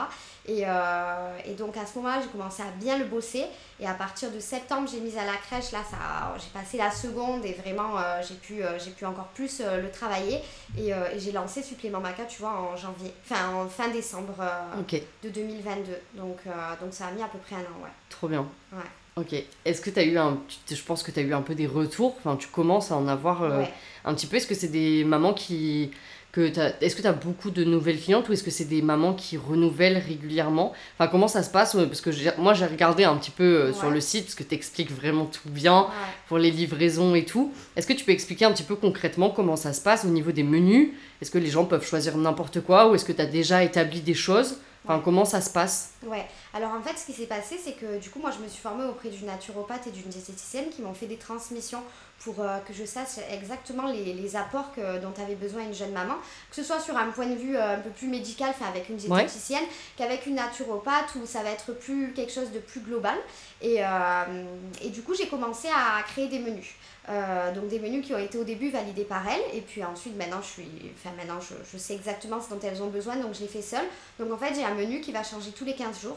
[0.46, 3.44] Et, euh, et donc à ce moment-là, j'ai commencé à bien le bosser.
[3.78, 5.70] Et à partir de septembre, j'ai mis à la crèche.
[5.72, 9.28] Là, ça, j'ai passé la seconde et vraiment, euh, j'ai pu, euh, j'ai pu encore
[9.28, 10.40] plus le travailler.
[10.78, 14.80] Et, et j'ai lancé Supplément Maca, tu vois, en janvier, enfin en fin décembre euh,
[14.80, 15.92] Ok, de 2022.
[16.14, 16.38] Donc,
[16.80, 17.90] donc ça a mis à peu près un an, ouais.
[18.08, 18.46] trop bien.
[18.72, 18.78] Ouais.
[19.16, 19.34] Ok.
[19.64, 20.38] Est-ce que tu as eu un.
[20.70, 22.14] Je pense que tu as eu un peu des retours.
[22.18, 23.70] Enfin, tu commences à en avoir Ouais.
[24.04, 24.36] un petit peu.
[24.36, 25.90] Est-ce que c'est des mamans qui.
[26.36, 29.36] Est-ce que tu as beaucoup de nouvelles clientes ou est-ce que c'est des mamans qui
[29.36, 30.72] renouvellent régulièrement?
[30.96, 31.74] Enfin, comment ça se passe?
[31.74, 34.54] Parce que moi, j'ai regardé un petit peu euh, sur le site parce que tu
[34.54, 35.88] expliques vraiment tout bien Ouais.
[36.28, 37.52] pour les livraisons et tout.
[37.74, 40.30] Est-ce que tu peux expliquer un petit peu concrètement comment ça se passe au niveau
[40.30, 40.90] des menus?
[41.20, 44.00] Est-ce que les gens peuvent choisir n'importe quoi ou est-ce que tu as déjà établi
[44.00, 44.56] des choses?
[44.84, 45.02] Enfin, Ouais.
[45.04, 45.90] comment ça se passe?
[46.06, 48.48] Ouais, alors en fait, ce qui s'est passé, c'est que du coup, moi, je me
[48.48, 51.82] suis formée auprès d'une naturopathe et d'une diététicienne qui m'ont fait des transmissions
[52.20, 55.92] pour euh, que je sache exactement les, les apports que, dont avait besoin une jeune
[55.92, 56.14] maman,
[56.50, 58.88] que ce soit sur un point de vue euh, un peu plus médical, enfin avec
[58.88, 59.64] une diététicienne,
[59.96, 63.16] qu'avec une naturopathe où ça va être plus quelque chose de plus global.
[63.62, 64.44] Et, euh,
[64.82, 66.74] et du coup, j'ai commencé à créer des menus.
[67.10, 70.16] Euh, donc des menus qui ont été au début validés par elle et puis ensuite
[70.16, 73.34] maintenant je suis enfin maintenant je, je sais exactement ce dont elles ont besoin donc
[73.34, 73.84] je les fais seule
[74.20, 76.16] donc en fait j'ai un menu qui va changer tous les 15 jours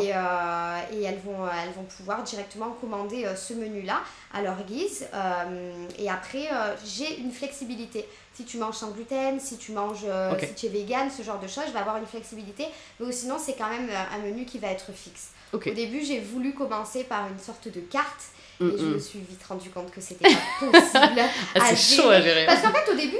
[0.00, 4.00] et, euh, et elles, vont, elles vont pouvoir directement commander euh, ce menu-là
[4.32, 5.06] à leur guise.
[5.12, 8.06] Euh, et après, euh, j'ai une flexibilité.
[8.32, 11.40] Si tu manges sans gluten, si tu manges, euh, si tu es vegan, ce genre
[11.40, 12.64] de choses, je vais avoir une flexibilité.
[13.00, 15.30] Mais sinon, c'est quand même euh, un menu qui va être fixe.
[15.52, 18.22] Au début, j'ai voulu commencer par une sorte de carte.
[18.60, 18.92] Mm, Et je mm.
[18.92, 21.20] me suis vite rendu compte que c'était pas possible
[21.54, 22.44] Ah, c'est chaud à gérer.
[22.44, 23.16] Parce qu'en fait, au début,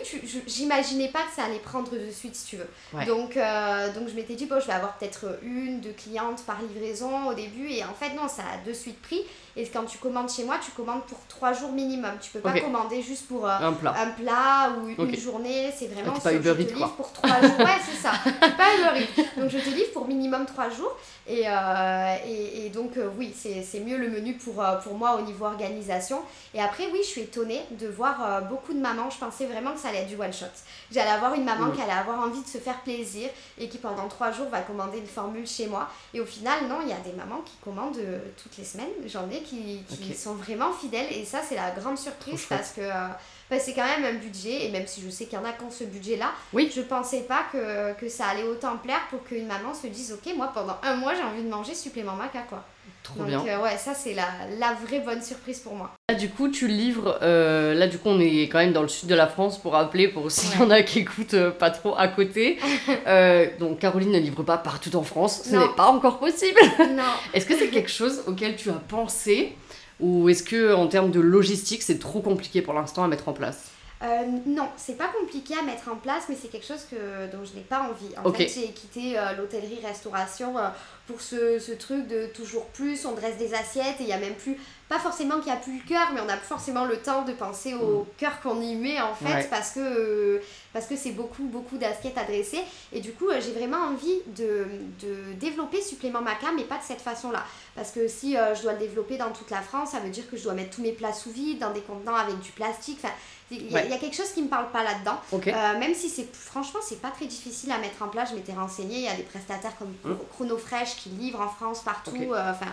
[0.46, 2.68] j'imaginais pas que ça allait prendre de suite, si tu veux.
[2.92, 3.06] Ouais.
[3.06, 6.60] Donc, euh, donc, je m'étais dit, bon, je vais avoir peut-être une, deux clientes par
[6.60, 7.70] livraison au début.
[7.70, 9.22] Et en fait, non, ça a de suite pris.
[9.56, 12.12] Et quand tu commandes chez moi, tu commandes pour trois jours minimum.
[12.20, 13.94] Tu peux pas commander juste pour euh, Un plat.
[13.98, 15.70] un plat ou une journée.
[15.76, 17.58] C'est vraiment Ah, pas Uber je te livre pour trois jours.
[17.58, 18.12] Ouais, c'est ça.
[18.40, 19.40] Pas Uber Eats.
[19.40, 20.96] Donc, je te livre pour minimum trois jours.
[21.26, 25.22] Et, euh, et, et donc, euh, oui, c'est mieux le menu pour, pour moi au
[25.22, 26.20] niveau organisation.
[26.54, 29.10] Et après, oui, je suis étonnée de voir beaucoup de mamans.
[29.10, 30.46] Je pensais vraiment que ça allait être du one shot.
[30.92, 34.08] J'allais avoir une maman qui allait avoir envie de se faire plaisir et qui pendant
[34.08, 35.88] trois jours va commander une formule chez moi.
[36.14, 37.98] Et au final, non, il y a des mamans qui commandent
[38.42, 38.88] toutes les semaines.
[39.06, 41.06] J'en ai qui, sont vraiment fidèles.
[41.12, 43.08] Et ça, c'est la grande surprise parce que euh,
[43.50, 44.66] bah, c'est quand même un budget.
[44.66, 46.70] Et même si je sais qu'il y en a qui ont ce budget-là, Oui.
[46.74, 50.32] je pensais pas que, que ça allait autant plaire pour qu'une maman se dise Ok,
[50.36, 52.64] moi pendant un mois, j'ai envie de manger supplément maca quoi.
[53.02, 53.44] Trop Donc, bien.
[53.46, 54.26] euh, ouais, ça, c'est la,
[54.58, 55.90] la vraie bonne surprise pour moi.
[56.08, 57.18] Là, du coup, tu livres.
[57.22, 59.72] euh, là, du coup, on est quand même dans le sud de la France pour
[59.72, 62.58] rappeler, pour s'il y en a qui écoutent euh, pas trop à côté.
[63.06, 65.42] Euh, donc, Caroline ne livre pas partout en France.
[65.44, 66.58] Ce n'est pas encore possible.
[66.94, 67.02] non.
[67.34, 69.56] Est-ce que c'est quelque chose auquel tu as pensé
[70.00, 73.32] ou est-ce que en termes de logistique, c'est trop compliqué pour l'instant à mettre en
[73.32, 73.69] place?
[74.02, 77.44] Euh, non, c'est pas compliqué à mettre en place, mais c'est quelque chose que, dont
[77.44, 78.16] je n'ai pas envie.
[78.24, 80.68] En fait, j'ai quitté euh, l'hôtellerie-restauration euh,
[81.06, 84.18] pour ce, ce truc de toujours plus, on dresse des assiettes et il y a
[84.18, 84.56] même plus,
[84.90, 87.22] pas forcément qu'il n'y a plus le cœur, mais on n'a plus forcément le temps
[87.22, 89.36] de penser au cœur qu'on y met en fait, Mm.
[89.36, 89.46] Ouais.
[89.48, 92.60] parce que euh, parce que c'est beaucoup, beaucoup d'assiettes à dresser.
[92.92, 94.66] Et du coup, euh, j'ai vraiment envie de,
[95.00, 97.42] de développer Supplément Maca, mais pas de cette façon-là.
[97.74, 100.28] Parce que si euh, je dois le développer dans toute la France, ça veut dire
[100.30, 102.98] que je dois mettre tous mes plats sous vide, dans des contenants avec du plastique.
[103.02, 103.12] Enfin,
[103.52, 103.84] il y, a- Ouais.
[103.86, 105.18] il y a quelque chose qui me parle pas là-dedans.
[105.32, 108.52] Euh, même si c'est franchement c'est pas très difficile à mettre en place, je m'étais
[108.52, 110.16] renseignée, il y a des prestataires comme Mm.
[110.34, 112.70] Chrono Fresh qui livrent en France partout, euh, enfin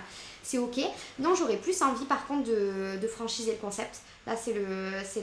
[0.48, 0.80] c'est ok.
[1.20, 4.00] Non, j'aurais plus envie par contre de, de franchiser le concept.
[4.26, 4.54] Là, c'est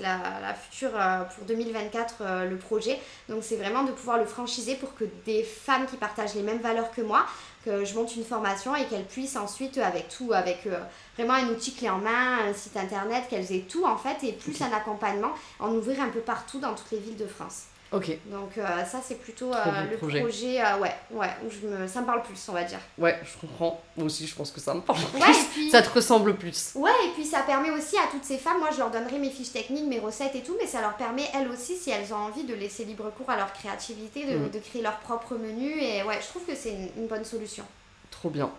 [0.01, 2.99] la, la future euh, pour 2024 euh, le projet.
[3.29, 6.61] Donc, c'est vraiment de pouvoir le franchiser pour que des femmes qui partagent les mêmes
[6.61, 7.27] valeurs que moi,
[7.65, 10.79] que je monte une formation et qu'elles puissent ensuite, avec tout, avec euh,
[11.17, 14.33] vraiment un outil clé en main, un site internet, qu'elles aient tout en fait, et
[14.33, 17.65] plus un accompagnement, en ouvrir un peu partout dans toutes les villes de France.
[17.95, 18.19] Ok.
[18.27, 19.57] Donc euh, ça c'est plutôt euh,
[19.91, 22.81] le projet, euh, ouais, ouais, où je me, ça me parle plus on va dire.
[22.99, 23.81] Ouais, je comprends.
[23.97, 25.71] Moi aussi je pense que ça me parle plus.
[25.71, 26.73] Ça te ressemble plus.
[26.75, 29.31] Ouais, et puis ça permet aussi à toutes ces femmes, moi je leur donnerai mes
[29.31, 32.17] fiches techniques, mes recettes et tout, mais ça leur permet elles aussi, si elles ont
[32.17, 34.51] envie, de laisser libre cours à leur créativité, de, mm.
[34.51, 35.71] de créer leur propre menu.
[35.81, 37.65] Et ouais, je trouve que c'est une, bonne solution.
[38.11, 38.51] Trop bien.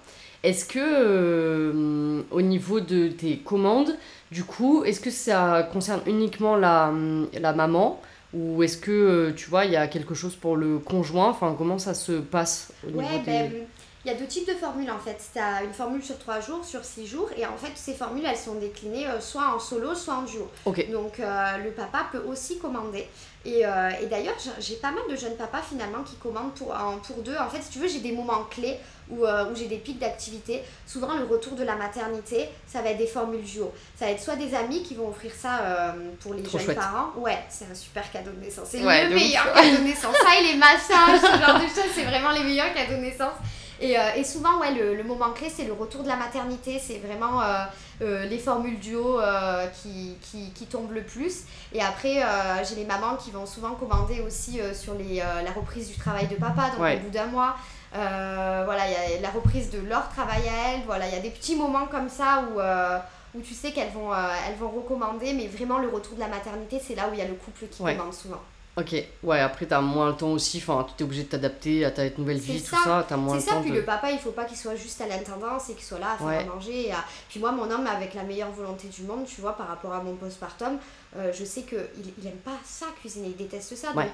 [0.44, 3.98] Est-ce que au niveau de tes commandes,
[4.32, 6.94] du coup, est-ce que ça concerne uniquement la,
[7.34, 8.00] la maman
[8.36, 11.30] ou est-ce que, euh, tu vois, il y a quelque chose pour le conjoint?
[11.30, 13.52] Enfin, comment ça se passe au niveau ouais, ben,
[14.04, 15.18] il y a deux types de formules en fait.
[15.34, 18.26] Tu as une formule sur 3 jours, sur 6 jours, et en fait ces formules
[18.26, 20.48] elles sont déclinées euh, soit en solo, soit en duo.
[20.92, 23.08] Donc euh, le papa peut aussi commander.
[23.46, 27.36] Et, et d'ailleurs, j'ai pas mal de jeunes papas finalement qui commandent pour, pour deux.
[27.38, 30.00] En fait, si tu veux, j'ai des moments clés où, euh, où j'ai des pics
[30.00, 30.64] d'activité.
[30.86, 33.72] Souvent, le retour de la maternité, ça va être des formules duo.
[33.96, 35.92] Ça va être soit des amis qui vont offrir ça euh,
[36.22, 37.12] pour les jeunes parents.
[37.18, 38.68] Ouais, c'est un super cadeau de naissance.
[38.72, 40.16] C'est le meilleur cadeau de naissance.
[40.16, 43.36] Ça et les massages, ce genre de choses, c'est vraiment les meilleurs cadeaux de naissance.
[43.82, 46.80] Et, euh, et, souvent, ouais, le, le, moment clé, c'est le retour de la maternité.
[46.80, 47.42] C'est vraiment
[48.00, 49.20] les formules duo
[49.82, 51.42] qui, qui, qui, tombent le plus.
[51.74, 52.24] Et après,
[52.68, 56.36] j'ai les mamans qui vont souvent commander aussi sur les, la reprise du travail de
[56.36, 57.58] papa, donc au bout d'un mois.
[57.96, 60.82] Euh, voilà, il y a la reprise de leur travail à elles.
[60.86, 62.98] Voilà, il y a des petits moments comme ça où, euh,
[63.34, 66.28] où tu sais qu'elles vont, euh, elles vont recommander, mais vraiment le retour de la
[66.28, 68.42] maternité, c'est là où il y a le couple qui commande souvent.
[68.78, 71.92] Ok, ouais, après t'as moins le temps aussi, enfin tu es obligé de t'adapter à
[71.92, 73.48] ta nouvelle vie, tout ça, t'as moins le temps.
[73.48, 75.86] C'est ça, puis le papa il faut pas qu'il soit juste à l'intendance et qu'il
[75.86, 76.92] soit là à faire à manger.
[77.30, 80.04] Puis moi, mon homme, avec la meilleure volonté du monde, tu vois, par rapport à
[80.04, 80.78] mon postpartum,
[81.16, 81.80] je sais qu'il
[82.22, 83.94] il aime pas ça cuisiner, il déteste ça.
[83.94, 84.12] Donc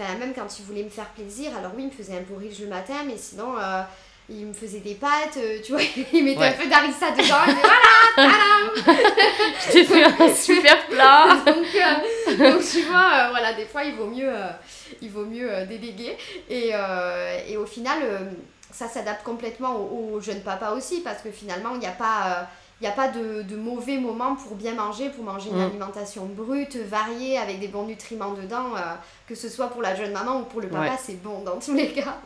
[0.00, 2.60] Enfin, même quand il voulait me faire plaisir, alors oui, il me faisait un porridge
[2.60, 3.82] le matin, mais sinon, euh,
[4.28, 5.82] il me faisait des pâtes, euh, tu vois,
[6.12, 7.54] il mettait un peu d'harissa dedans, et
[8.16, 8.96] voilà,
[9.66, 13.94] Je t'ai fait un super plat donc, euh, donc, tu vois, voilà, des fois, il
[13.94, 14.32] vaut mieux,
[15.02, 16.16] il vaut mieux déléguer.
[16.48, 16.72] Et,
[17.48, 17.98] et au final,
[18.70, 22.48] ça s'adapte complètement aux, aux, jeunes papas aussi, parce que finalement, il n'y a pas
[22.80, 25.66] il n'y a pas de, de, mauvais moment pour bien manger, pour manger une mm.
[25.66, 28.94] alimentation brute, variée, avec des bons nutriments dedans, euh,
[29.30, 31.72] que ce soit pour la jeune maman ou pour le papa, c'est bon dans tous
[31.72, 32.18] les cas.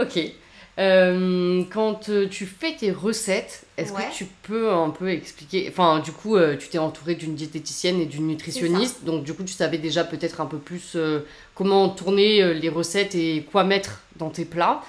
[0.00, 0.18] Ok.
[0.78, 5.98] Euh, quand euh, tu fais tes recettes, est-ce que tu peux un peu expliquer Enfin,
[5.98, 9.76] du coup, tu t'es entourée d'une diététicienne et d'une nutritionniste, donc du coup, tu savais
[9.76, 10.96] déjà peut-être un peu plus
[11.54, 14.80] comment tourner les recettes et quoi mettre dans tes plats.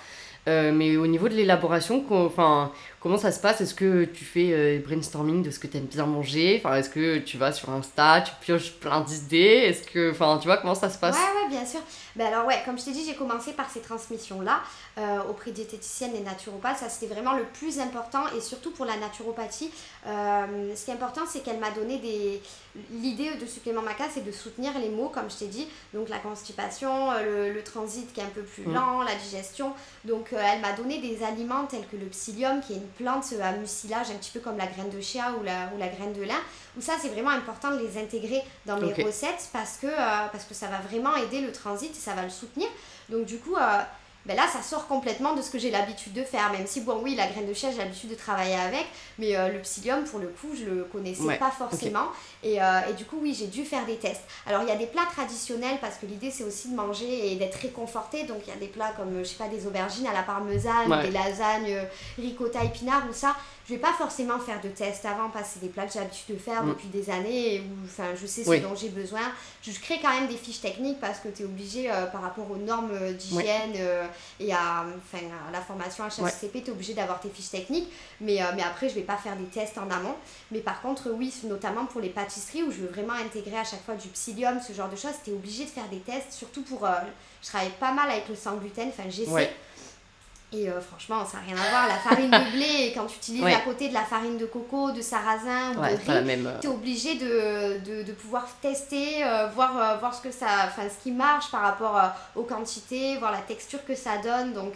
[0.47, 3.61] mais au niveau de l'élaboration, enfin, Comment ça se passe?
[3.61, 6.61] Est-ce que tu fais euh, brainstorming de ce que tu aimes bien manger?
[6.63, 9.37] Enfin, est-ce que tu vas sur Insta, tu pioches plein d'idées?
[9.39, 11.15] Est-ce que, enfin, tu vois comment ça se passe?
[11.15, 11.79] Ouais, ouais, bien sûr.
[12.15, 14.59] Ben alors ouais, comme je t'ai dit, j'ai commencé par ces transmissions-là
[14.99, 16.77] euh, auprès de diététiciennes et naturopathes.
[16.77, 19.71] Ça, c'était vraiment le plus important et surtout pour la naturopathie.
[20.05, 22.41] Euh, ce qui est important, c'est qu'elle m'a donné des...
[22.91, 25.67] L'idée de supplément maca, c'est de soutenir les maux, comme je t'ai dit.
[25.93, 28.73] Donc la constipation, le, le, transit qui est un peu plus mmh.
[28.73, 29.73] lent, la digestion.
[30.05, 33.53] Donc elle m'a donné des aliments tels que le psyllium, qui est une plantes à
[33.53, 36.23] mucilage, un petit peu comme la graine de chia ou la, ou la graine de
[36.23, 36.39] lin,
[36.77, 40.45] où ça c'est vraiment important de les intégrer dans les recettes parce que, euh, parce
[40.45, 42.67] que ça va vraiment aider le transit et ça va le soutenir.
[43.09, 43.81] Donc du coup, euh,
[44.25, 46.51] ben là, ça sort complètement de ce que j'ai l'habitude de faire.
[46.51, 48.85] Même si, bon, oui, la graine de chia, j'ai l'habitude de travailler avec,
[49.17, 52.07] mais euh, le psyllium, pour le coup, je le connaissais pas forcément.
[52.43, 54.21] Et, euh, et, du coup, oui, j'ai dû faire des tests.
[54.45, 57.35] Alors, il y a des plats traditionnels parce que l'idée, c'est aussi de manger et
[57.35, 58.23] d'être réconforté.
[58.25, 61.01] Donc, il y a des plats comme, je sais pas, des aubergines à la parmesane,
[61.01, 61.83] des lasagnes euh,
[62.19, 63.35] ricotta épinards ou ça.
[63.67, 65.99] Je vais pas forcément faire de tests avant parce que c'est des plats que j'ai
[65.99, 66.69] l'habitude de faire mm.
[66.69, 69.21] depuis des années où enfin, je sais ce dont j'ai besoin.
[69.63, 72.57] Je crée quand même des fiches techniques parce que tu es obligé, par rapport aux
[72.57, 73.73] normes d'hygiène
[74.39, 77.91] et à, enfin, à la formation HACCP, tu es obligé d'avoir tes fiches techniques.
[78.19, 80.15] Mais, euh, mais après, je vais pas faire des tests en amont.
[80.51, 83.83] Mais par contre, oui, notamment pour les pâtisseries où je veux vraiment intégrer à chaque
[83.83, 86.61] fois du psyllium, ce genre de choses, tu es obligé de faire des tests, surtout
[86.63, 86.85] pour.
[86.85, 86.91] Euh,
[87.41, 89.51] je travaille pas mal avec le sans gluten, enfin, j'essaie.
[90.53, 91.87] Et euh, franchement, ça n'a rien à voir.
[91.87, 95.01] La farine de blé, quand tu utilises à côté de la farine de coco, de
[95.01, 99.97] sarrasin ou de riz, tu es obligé de, de, de, pouvoir tester, euh, voir, euh,
[99.97, 102.01] voir ce, que ça, ce qui marche par rapport
[102.35, 104.51] aux quantités, voir la texture que ça donne.
[104.51, 104.73] Donc,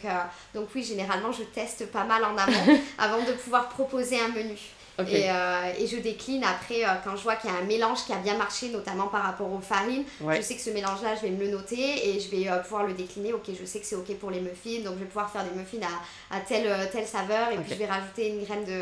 [0.53, 4.57] donc oui, généralement, je teste pas mal en amont avant de pouvoir proposer un menu.
[4.99, 8.05] Et, euh, et, je décline après euh, quand je vois qu'il y a un mélange
[8.05, 10.05] qui a bien marché, notamment par rapport aux farines.
[10.21, 12.93] Je sais que ce mélange-là, je vais me le noter et je vais pouvoir le
[12.93, 13.34] décliner.
[13.34, 15.58] Ok, je sais que c'est ok pour les muffins, donc je vais pouvoir faire des
[15.58, 15.86] muffins
[16.31, 18.81] à, à telle, telle saveur et puis je vais rajouter une graine de,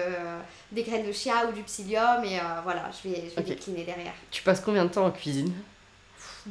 [0.72, 4.14] des graines de chia ou du psyllium et voilà, je vais, je vais décliner derrière.
[4.30, 5.54] Tu passes combien de temps en cuisine?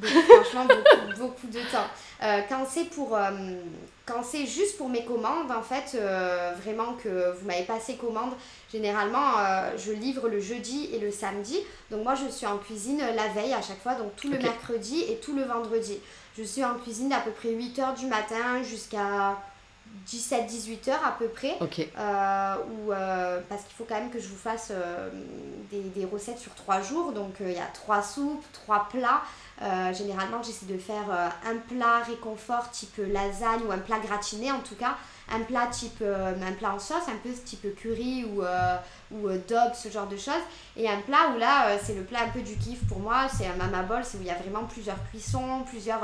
[0.01, 1.87] Franchement, beaucoup, beaucoup, de temps.
[2.23, 3.31] Euh, quand c'est pour euh,
[4.07, 8.33] quand c'est juste pour mes commandes, en fait, euh, vraiment que vous m'avez passé commande,
[8.73, 9.35] généralement,
[9.77, 11.59] je livre le jeudi et le samedi.
[11.91, 15.03] Donc moi, je suis en cuisine la veille à chaque fois, donc tout le mercredi
[15.09, 15.99] et tout le vendredi.
[16.37, 19.37] Je suis en cuisine à peu près 8 heures du matin jusqu'à
[20.09, 21.57] 17-18 heures à peu près.
[21.61, 22.91] ou,
[23.49, 24.73] parce qu'il faut quand même que je vous fasse
[25.71, 27.13] des, des, recettes sur 3 jours.
[27.13, 29.23] Donc il y a 3 soupes, 3 plats.
[29.63, 34.51] Euh, généralement, j'essaie de faire euh, un plat réconfort type lasagne ou un plat gratiné
[34.51, 34.97] en tout cas.
[35.33, 38.43] Un plat type euh, un plat en sauce, un peu type curry ou,
[39.13, 40.35] ou dob, ce genre de choses.
[40.77, 43.27] Et un plat où là, c'est le plat un peu du kiff pour moi.
[43.35, 46.01] C'est un mama bol, c'est où il y a vraiment plusieurs cuissons, plusieurs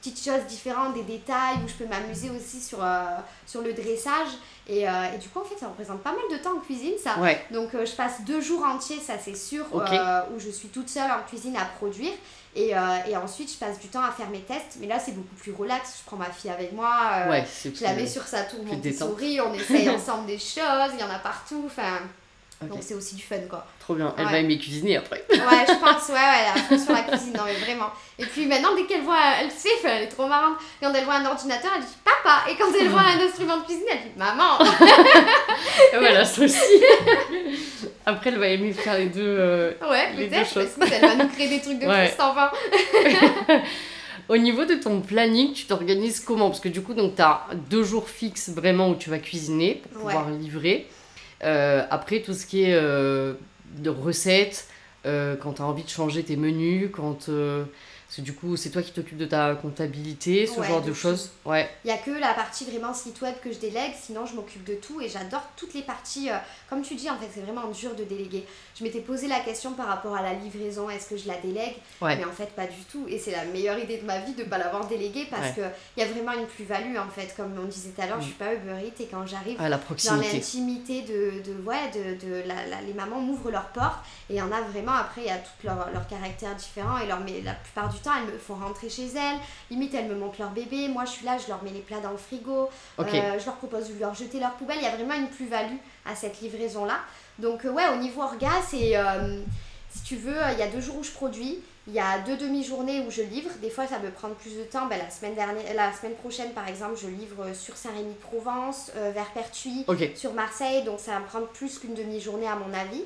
[0.00, 2.78] petites choses différentes, des détails, où je peux m'amuser aussi sur,
[3.46, 4.28] sur le dressage.
[4.66, 7.16] Et, et, du coup, en fait, ça représente pas mal de temps en cuisine, ça.
[7.50, 11.22] Donc, je passe deux jours entiers, ça c'est sûr, où je suis toute seule en
[11.28, 12.12] cuisine à produire.
[12.56, 14.78] Et, euh, et, ensuite, je passe du temps à faire mes tests.
[14.80, 15.98] Mais là, c'est beaucoup plus relax.
[16.00, 16.92] Je prends ma fille avec moi.
[17.26, 19.40] Euh, ouais, je la mets sur sa tour Montessori.
[19.40, 20.90] On essaye ensemble des choses.
[20.94, 21.62] Il y en a partout.
[21.66, 22.00] Enfin,
[22.66, 23.64] Donc, c'est aussi du fun, quoi.
[23.78, 24.12] Trop bien.
[24.18, 25.24] Elle va aimer cuisiner après.
[25.30, 26.08] ouais, je pense.
[26.08, 27.34] Ouais, ouais, elle a sur la cuisine.
[27.34, 27.90] Non, mais vraiment.
[28.18, 30.58] Et puis maintenant, dès qu'elle voit, elle sait, elle est trop marrante.
[30.82, 32.50] Quand elle voit un ordinateur, elle dit papa.
[32.50, 34.58] Et quand elle voit un instrument de cuisine, elle dit maman.
[35.98, 36.82] voilà, ça aussi.
[38.06, 40.68] Après, elle va aimer faire les deux, euh, ouais, les deux choses.
[40.80, 42.12] Elle va nous créer des trucs de ouais.
[42.18, 42.50] enfin.
[44.28, 46.48] Au niveau de ton planning, tu t'organises comment?
[46.48, 50.02] Parce que du coup, tu as deux jours fixes vraiment où tu vas cuisiner pour
[50.02, 50.86] pouvoir livrer.
[51.42, 53.34] Euh, après, tout ce qui est euh,
[53.78, 54.68] de recettes,
[55.04, 57.28] quand tu as envie de changer tes menus, quand
[58.10, 61.30] parce que du coup, c'est toi qui t'occupes de ta comptabilité, ce genre de choses.
[61.44, 61.70] Ouais.
[61.84, 64.64] Il n'y a que la partie vraiment site web que je délègue, sinon je m'occupe
[64.64, 66.28] de tout et j'adore toutes les parties.
[66.28, 66.34] Euh,
[66.68, 68.44] comme tu dis, en fait, c'est vraiment dur de déléguer.
[68.76, 71.76] Je m'étais posé la question par rapport à la livraison, est-ce que je la délègue?
[72.02, 73.06] Mais en fait, pas du tout.
[73.08, 75.70] Et c'est la meilleure idée de ma vie de ne pas l'avoir déléguée parce qu'il
[75.98, 77.32] y a vraiment une plus-value en fait.
[77.36, 79.58] Comme on disait tout à l'heure, je je suis pas Uber Eats et quand j'arrive
[79.58, 84.36] dans l'intimité de, de, ouais, de, de la, les mamans m'ouvrent leurs portes et il
[84.36, 87.20] y en a vraiment après, il y a tous leurs leur caractères différents et leur,
[87.20, 89.38] mais la plupart du temps, elles me font rentrer chez elles.
[89.70, 90.88] Limite, elles me montrent leur bébé.
[90.88, 92.68] Moi, je suis là, je leur mets les plats dans le frigo.
[92.98, 94.78] Euh, je leur propose de leur jeter leur poubelle.
[94.80, 96.98] Il y a vraiment une plus-value à cette livraison-là.
[97.38, 98.96] Donc, euh, ouais, au niveau orga, c'est.
[98.96, 99.40] Euh,
[99.92, 101.58] si tu veux, il y a deux jours où je produis.
[101.86, 103.50] Il y a deux demi-journées où je livre.
[103.60, 104.86] Des fois, ça peut prendre plus de temps.
[104.86, 109.84] Ben, la, semaine dernière, la semaine prochaine, par exemple, je livre sur Saint-Rémy-de-Provence, vers Pertuis,
[110.14, 110.84] sur Marseille.
[110.84, 113.02] Donc, ça va me prendre plus qu'une demi-journée, à mon avis.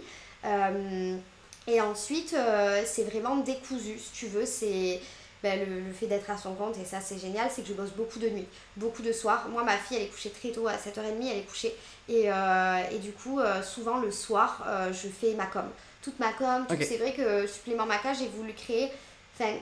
[1.67, 4.47] Et ensuite, euh, c'est vraiment décousu, si tu veux.
[4.47, 5.01] C'est
[5.43, 7.91] ben, le, fait d'être à son compte, et ça c'est génial, c'est que je bosse
[7.91, 8.47] beaucoup de nuit,
[8.77, 9.49] beaucoup de soirs.
[9.51, 11.75] Moi, ma fille, elle est couchée très tôt, à 7h30, elle est couchée.
[12.09, 15.65] Et, euh, et du coup, euh, souvent le soir, je fais ma com.
[16.03, 18.91] Toute ma com, c'est vrai que Supplément Maca, j'ai voulu créer.
[19.35, 19.53] Enfin,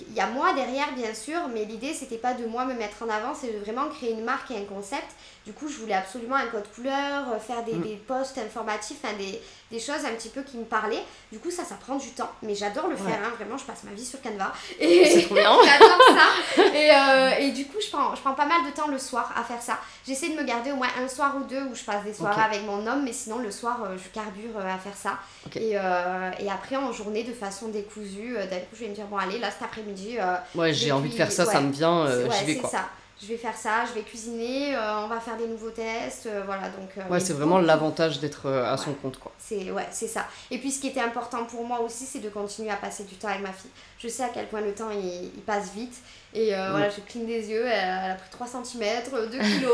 [0.00, 3.02] il y a moi derrière, bien sûr, mais l'idée, c'était pas de moi me mettre
[3.02, 5.06] en avant, c'est de vraiment créer une marque et un concept.
[5.44, 7.82] Du coup, je voulais absolument un code couleur, faire des, mm.
[7.82, 9.40] des posts informatifs, enfin, des,
[9.74, 11.02] des choses un petit peu qui me parlaient.
[11.32, 12.30] Du coup, ça, ça prend du temps.
[12.42, 13.32] Mais j'adore le faire, hein.
[13.36, 14.52] vraiment, je passe ma vie sur Canva.
[14.80, 16.62] Et j'adore ça.
[16.74, 19.32] Et, euh, et, du coup, je prends, je prends pas mal de temps le soir
[19.36, 19.78] à faire ça.
[20.06, 22.42] J'essaie de me garder au moins un soir ou deux où je passe des soirées
[22.42, 25.18] avec mon homme, mais sinon, le soir, euh, je carbure euh, à faire ça.
[25.56, 29.16] Et, et après, en journée, de façon décousue, d'un coup, je vais me dire, bon,
[29.16, 30.18] allez, là, cet après-midi.
[30.54, 32.70] ouais, j'ai envie de faire ça, ça me vient, j'y vais quoi.
[32.70, 32.88] Ça
[33.22, 36.42] je vais faire ça, je vais cuisiner, euh, on va faire des nouveaux tests, euh,
[36.44, 36.68] voilà.
[36.68, 39.32] Donc, euh, ouais, c'est vraiment l'avantage d'être à son compte, quoi.
[39.38, 40.26] C'est ouais, c'est ça.
[40.50, 43.14] Et puis ce qui était important pour moi aussi, c'est de continuer à passer du
[43.14, 43.70] temps avec ma fille.
[43.98, 45.96] Je sais à quel point le temps il, il passe vite.
[46.36, 48.82] Et voilà, je cligne des yeux, elle a, pris 3 cm,
[49.30, 49.68] 2 kg,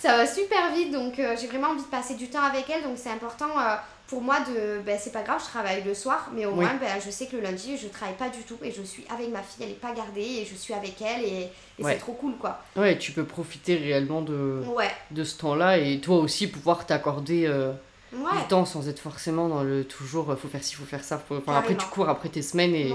[0.00, 2.94] ça va super vite, donc j'ai vraiment envie de passer du temps avec elle, donc
[2.96, 3.50] c'est important
[4.06, 7.00] pour moi de ben, c'est pas grave je travaille le soir mais au moins ben,
[7.04, 9.42] je sais que le lundi je travaille pas du tout et je suis avec ma
[9.42, 11.48] fille elle est pas gardée et je suis avec elle et,
[11.82, 12.62] c'est trop cool quoi.
[12.76, 14.62] Ouais tu peux profiter réellement de
[15.10, 17.72] de ce temps là et toi aussi pouvoir t'accorder euh,
[18.12, 21.76] du temps sans être forcément dans le toujours faut faire ci faut faire ça après
[21.76, 22.94] tu cours après tes semaines et,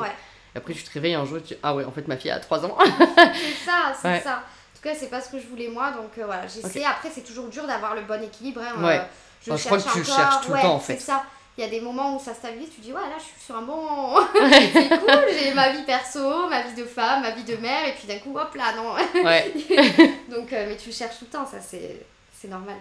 [0.55, 2.65] après tu te réveilles un jour tu ah ouais en fait ma fille a 3
[2.65, 2.77] ans.
[3.15, 4.37] C'est ça c'est ça.
[4.37, 6.83] En tout cas c'est pas ce que je voulais moi donc euh, voilà j'essaie.
[6.83, 8.99] Après c'est toujours dur d'avoir le bon équilibre hein, euh,
[9.45, 10.99] je, crois que tu cherches tout le temps en fait.
[10.99, 11.23] Ça.
[11.57, 13.55] Il y a des moments où ça stabilise, tu dis ouais là je suis sur
[13.55, 14.15] un bon.
[14.73, 17.93] c'est cool, j'ai ma vie perso, ma vie de femme, ma vie de mère, et
[17.93, 18.93] puis d'un coup hop là non.
[19.23, 19.53] Ouais.
[20.29, 22.77] Donc euh, mais tu cherches tout le temps, ça c'est normal.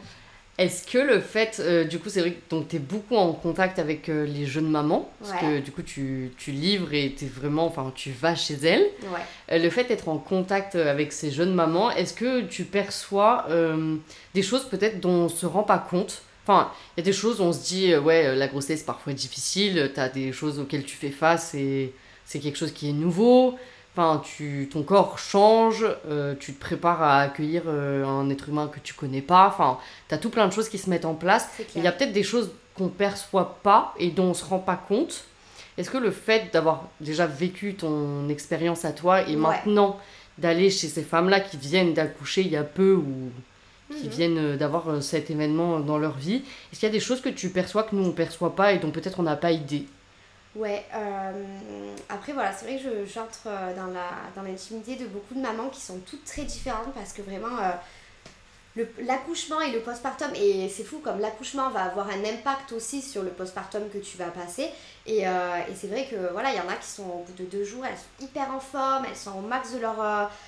[0.60, 3.78] Est-ce que le fait, euh, du coup, c'est vrai que tu es beaucoup en contact
[3.78, 7.64] avec euh, les jeunes mamans, parce que du coup, tu, tu livres et es vraiment,
[7.64, 8.86] enfin, tu vas chez elles.
[9.04, 9.20] Ouais.
[9.52, 13.46] Euh, le fait d'être en contact avec ces jeunes mamans, est-ce que tu perçois
[14.34, 16.20] des choses peut-être dont on se rend pas compte?
[16.50, 19.92] Enfin, il y a des choses où on se dit, ouais, la grossesse parfois difficile,
[19.94, 21.94] tu as des choses auxquelles tu fais face et
[22.24, 23.56] c'est quelque chose qui est nouveau.
[23.92, 28.68] Enfin, tu, ton corps change, euh, tu te prépares à accueillir euh, un être humain
[28.68, 29.46] que tu connais pas.
[29.48, 29.78] Enfin,
[30.08, 31.48] tu as tout plein de choses qui se mettent en place.
[31.76, 34.76] Il y a peut-être des choses qu'on perçoit pas et dont on se rend pas
[34.76, 35.24] compte.
[35.78, 39.98] Est-ce que le fait d'avoir déjà vécu ton expérience à toi et maintenant
[40.38, 43.30] d'aller chez ces femmes-là qui viennent d'accoucher il y a peu ou
[43.90, 44.10] qui mhm.
[44.10, 47.28] viennent euh, d'avoir cet événement dans leur vie, est-ce qu'il y a des choses que
[47.28, 49.86] tu perçois que nous on perçoit pas et dont peut-être on n'a pas idée?
[50.56, 55.34] Ouais, euh, après voilà, c'est vrai que j'entre euh, dans, la, dans l'intimité de beaucoup
[55.34, 57.56] de mamans qui sont toutes très différentes parce que vraiment
[58.76, 63.00] euh, l'accouchement et le postpartum, et c'est fou comme l'accouchement va avoir un impact aussi
[63.00, 64.68] sur le postpartum que tu vas passer.
[65.10, 67.44] Et, et c'est vrai que voilà, il y en a qui sont au bout de
[67.44, 69.96] deux jours, elles sont hyper en forme, elles sont au max de leur.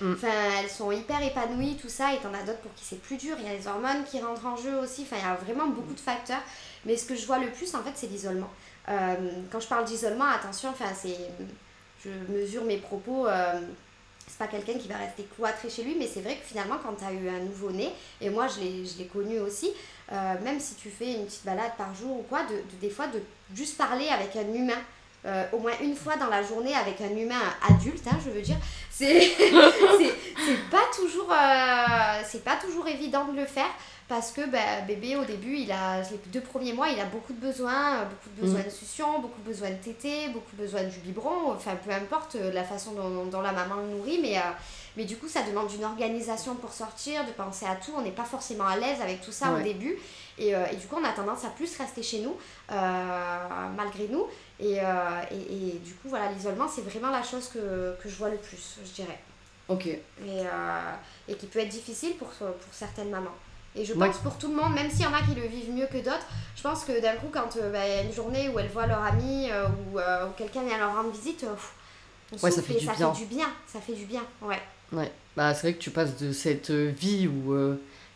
[0.00, 0.12] Mm.
[0.12, 0.28] Enfin,
[0.60, 3.34] elles sont hyper épanouies, tout ça, et t'en as d'autres pour qui c'est plus dur.
[3.40, 5.66] Il y a les hormones qui rentrent en jeu aussi, enfin, il y a vraiment
[5.66, 6.42] beaucoup de facteurs.
[6.84, 8.50] Mais ce que je vois le plus en fait, c'est l'isolement.
[8.88, 9.14] Euh,
[9.50, 11.18] quand je parle d'isolement, attention, enfin, c'est,
[12.04, 13.26] je mesure mes propos.
[13.26, 13.60] Euh,
[14.26, 16.94] c'est pas quelqu'un qui va rester cloîtré chez lui, mais c'est vrai que finalement, quand
[16.94, 17.90] tu as eu un nouveau-né,
[18.20, 19.72] et moi je l'ai connu aussi,
[20.12, 23.06] euh, même si tu fais une petite balade par jour ou quoi, de, des fois
[23.06, 23.20] de
[23.54, 24.80] juste parler avec un humain.
[25.52, 28.56] au moins une fois dans la journée avec un humain adulte, hein, je veux dire,
[28.90, 29.30] c'est,
[30.70, 31.32] pas toujours
[32.28, 33.70] c'est pas toujours évident de le faire
[34.12, 37.32] parce que bah, bébé au début il a les deux premiers mois il a beaucoup
[37.32, 38.64] de besoins euh, beaucoup de besoins mm.
[38.64, 42.34] de succion beaucoup de besoins de tétée beaucoup de besoins du biberon enfin peu importe
[42.34, 44.40] euh, la façon dont, dont la maman le nourrit mais euh,
[44.96, 47.92] mais du coup ça demande une organisation pour sortir de penser à tout.
[47.96, 49.96] On n'est pas forcément à l'aise avec tout ça au début.
[50.38, 52.36] Et, et, du coup on a tendance à plus rester chez nous
[52.68, 54.26] malgré nous.
[54.60, 58.30] Et, et, et, du coup voilà l'isolement c'est vraiment la chose que, que je vois
[58.30, 59.18] le plus je dirais.
[59.68, 59.86] Ok.
[59.86, 60.00] Et,
[61.28, 63.34] et qui peut être difficile pour, pour certaines mamans.
[63.74, 65.70] Et je pense pour tout le monde, même s'il y en a qui le vivent
[65.70, 66.26] mieux que d'autres,
[66.56, 68.86] je pense que d'un coup, quand euh, bah, y a une journée où elles voient
[68.86, 69.66] leur ami euh,
[69.96, 71.46] euh, ou, quelqu'un vient leur rendre visite,
[72.42, 73.48] ouais, ça, fait, du ça fait du bien.
[73.66, 74.60] Ça fait du bien, ouais.
[74.92, 77.54] Ouais, bah, c'est vrai que tu passes de cette vie où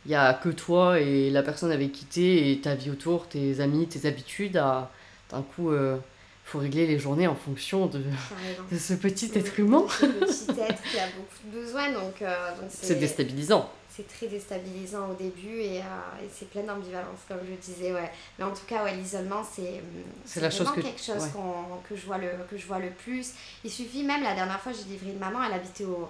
[0.04, 3.28] il n'y a que toi et la personne avec qui t'es et ta vie autour,
[3.28, 4.90] tes amis, tes habitudes, à
[5.30, 5.98] d'un coup, il
[6.44, 8.02] faut régler les journées en fonction de,
[8.70, 9.84] de ce petit être humain.
[9.88, 13.68] Ce petit être qui a beaucoup de besoins, donc, donc c'est déstabilisant.
[13.88, 18.12] c'est très déstabilisant au début et, euh, et c'est plein d'ambivalence comme je disais ouais.
[18.38, 19.82] Mais en tout cas ouais l'isolement c'est
[20.24, 21.24] c'est la chose que quelque chose
[21.88, 23.32] que je vois le que je vois le plus.
[23.64, 26.08] Il suffit même la dernière fois j'ai livré une maman elle habitait au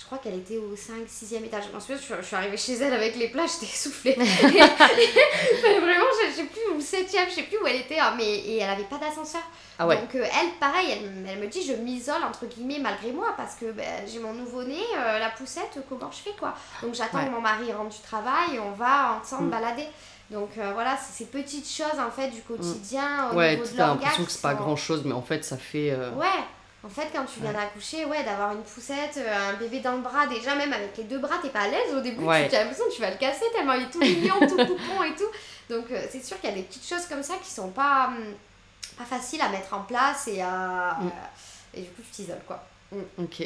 [0.00, 2.74] je crois qu'elle était au 5 6e étage je m'en souviens je, suis arrivée chez
[2.74, 7.58] elle avec les plats j'étais essoufflée vraiment je, sais plus au 7e je sais plus
[7.58, 9.42] où elle était hein, mais et elle avait pas d'ascenseur
[9.80, 13.28] ah Donc euh, elle, pareil, elle, elle, me dit je m'isole entre guillemets malgré moi
[13.34, 16.54] parce que ben, j'ai mon nouveau-né, euh, la poussette, comment je fais quoi?
[16.82, 19.50] Donc j'attends que mon mari rentre du travail et on va ensemble mm.
[19.50, 19.86] balader.
[20.30, 23.32] Donc euh, voilà, c'est ces petites choses en fait du quotidien.
[23.32, 23.36] Mm.
[23.36, 25.96] ouais, tu as l'impression que c'est pas grand chose, mais en fait ça fait.
[26.14, 26.44] Ouais,
[26.82, 30.26] en fait, quand tu viens d'accoucher, ouais, d'avoir une poussette, un bébé dans le bras,
[30.26, 32.84] déjà même avec les deux bras, t'es pas à l'aise au début, tu as l'impression
[32.86, 35.28] que tu vas le casser tellement il est tout mignon, tout poupon et tout.
[35.68, 38.08] Donc c'est sûr qu'il y a des petites choses comme ça qui sont pas.
[38.08, 38.34] Hum,
[39.00, 40.98] pas facile à mettre en place et à.
[41.00, 41.10] Mm.
[41.74, 42.62] Et du coup, tu t'isoles, quoi.
[42.92, 43.24] Mm.
[43.24, 43.42] Ok.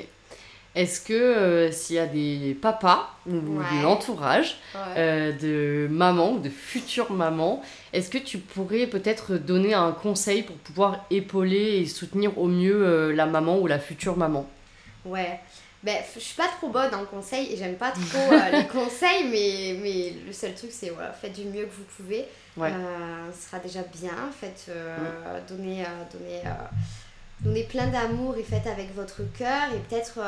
[0.75, 6.39] Est-ce que euh, s'il y a des papas ou de l'entourage euh, de mamans ou
[6.41, 7.63] de futures mamans,
[7.93, 12.85] est-ce que tu pourrais peut-être donner un conseil pour pouvoir épauler et soutenir au mieux
[12.85, 14.47] euh, la maman ou la future maman?
[15.05, 15.39] Ouais.
[15.85, 19.79] Ben, je suis pas trop bonne en conseil et j'aime pas trop les conseils, mais,
[19.81, 22.25] mais le seul truc c'est voilà, faites du mieux que vous pouvez.
[22.57, 24.31] Ce sera déjà bien.
[24.39, 25.47] Faites, euh, mm.
[27.41, 30.21] Donner, euh, donner, plein d'amour et faites avec votre cœur et peut-être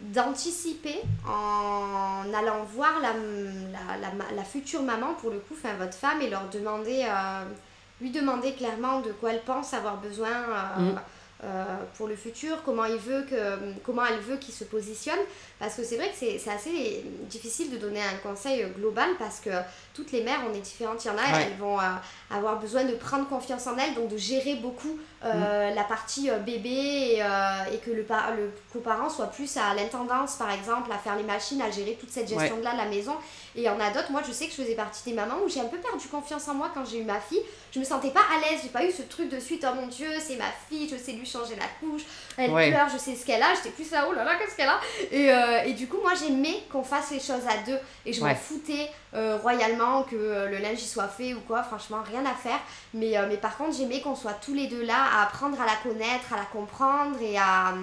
[0.00, 3.12] d'anticiper en allant voir la,
[4.34, 7.06] la, future maman, pour le coup, enfin votre femme, et leur demander,
[8.00, 10.30] lui demander clairement de quoi elle pense avoir besoin.
[10.78, 10.98] Mm.
[11.94, 15.18] pour le futur, comment, il veut que, comment elle veut qu'il se positionne.
[15.58, 19.50] Parce que c'est vrai que c'est assez difficile de donner un conseil global parce que
[19.96, 21.02] toutes les mères, on est différentes.
[21.04, 21.84] Il y en a, elles vont euh,
[22.30, 25.74] avoir besoin de prendre confiance en elles, donc de gérer beaucoup euh, mm.
[25.74, 27.22] la partie euh, bébé et,
[27.72, 31.62] et, que le, le coparent soit plus à l'intendance, par exemple, à faire les machines,
[31.62, 33.14] à gérer toute cette gestion-là de la maison.
[33.54, 35.36] Et il y en a d'autres, moi je sais que je faisais partie des mamans
[35.44, 37.40] où j'ai un peu perdu confiance en moi quand j'ai eu ma fille.
[37.72, 39.86] Je me sentais pas à l'aise, j'ai pas eu ce truc de suite, oh mon
[39.86, 42.02] dieu, c'est ma fille, je sais lui changer la couche.
[42.36, 43.54] Elle pleure, je sais ce qu'elle a.
[43.54, 44.80] J'étais plus là, oh là là, qu'est-ce qu'elle a?
[45.10, 47.78] Et, et, du coup, moi, j'aimais qu'on fasse les choses à deux.
[48.04, 51.62] Et je m'en foutais euh, royalement que le linge y soit fait ou quoi.
[51.62, 52.60] Franchement, rien à faire.
[52.94, 55.76] Mais, mais par contre, j'aimais qu'on soit tous les deux là à apprendre à la
[55.82, 57.74] connaître, à la comprendre et à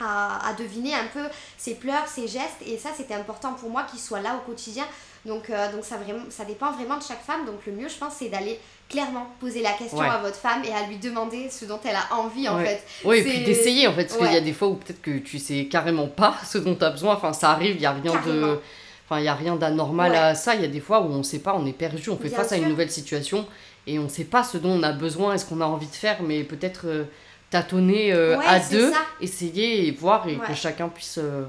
[0.00, 2.62] à, deviner un peu ses pleurs, ses gestes.
[2.66, 4.84] Et ça, c'était important pour moi qu'il soit là au quotidien.
[5.24, 7.46] Donc, euh, donc ça, vraiment, ça dépend vraiment de chaque femme.
[7.46, 10.72] Donc le mieux, je pense, c'est d'aller clairement poser la question à votre femme et
[10.72, 12.84] à lui demander ce dont elle a envie, en fait.
[13.04, 14.04] Oui, et puis d'essayer, en fait.
[14.04, 16.74] Parce qu'il y a des fois où peut-être que tu sais carrément pas ce dont
[16.74, 17.14] tu as besoin.
[17.14, 18.60] Enfin, ça arrive, il n'y a rien de...
[19.06, 20.54] Enfin, il y a rien d'anormal à ça.
[20.54, 22.28] Il y a des fois où on ne sait pas, on est perdu, on fait
[22.28, 23.46] face à une nouvelle situation
[23.86, 25.86] et on ne sait pas ce dont on a besoin et ce qu'on a envie
[25.86, 26.86] de faire, mais peut-être...
[26.86, 27.04] Euh,
[27.50, 31.44] tâtonner euh, à deux, essayer et voir et que chacun puisse, euh,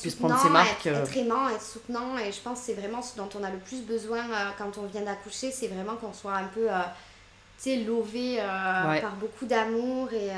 [0.00, 0.86] puisse prendre ses marques.
[0.86, 2.18] Être, être, aimant, être soutenant.
[2.18, 4.22] Et je pense que c'est vraiment ce dont on a le plus besoin
[4.58, 5.50] quand on vient d'accoucher.
[5.50, 6.66] C'est vraiment qu'on soit un peu
[7.62, 10.08] tu sais, lové par beaucoup d'amour.
[10.12, 10.28] Et,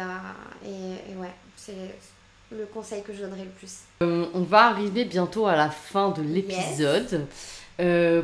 [0.69, 1.95] et, ouais, c'est
[2.59, 3.79] le conseil que je donnerais le plus.
[4.01, 7.27] on va arriver bientôt à la fin de l'épisode.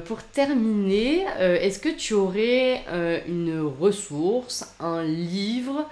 [0.04, 2.84] pour terminer, est-ce que tu aurais
[3.26, 5.86] une ressource, un livre,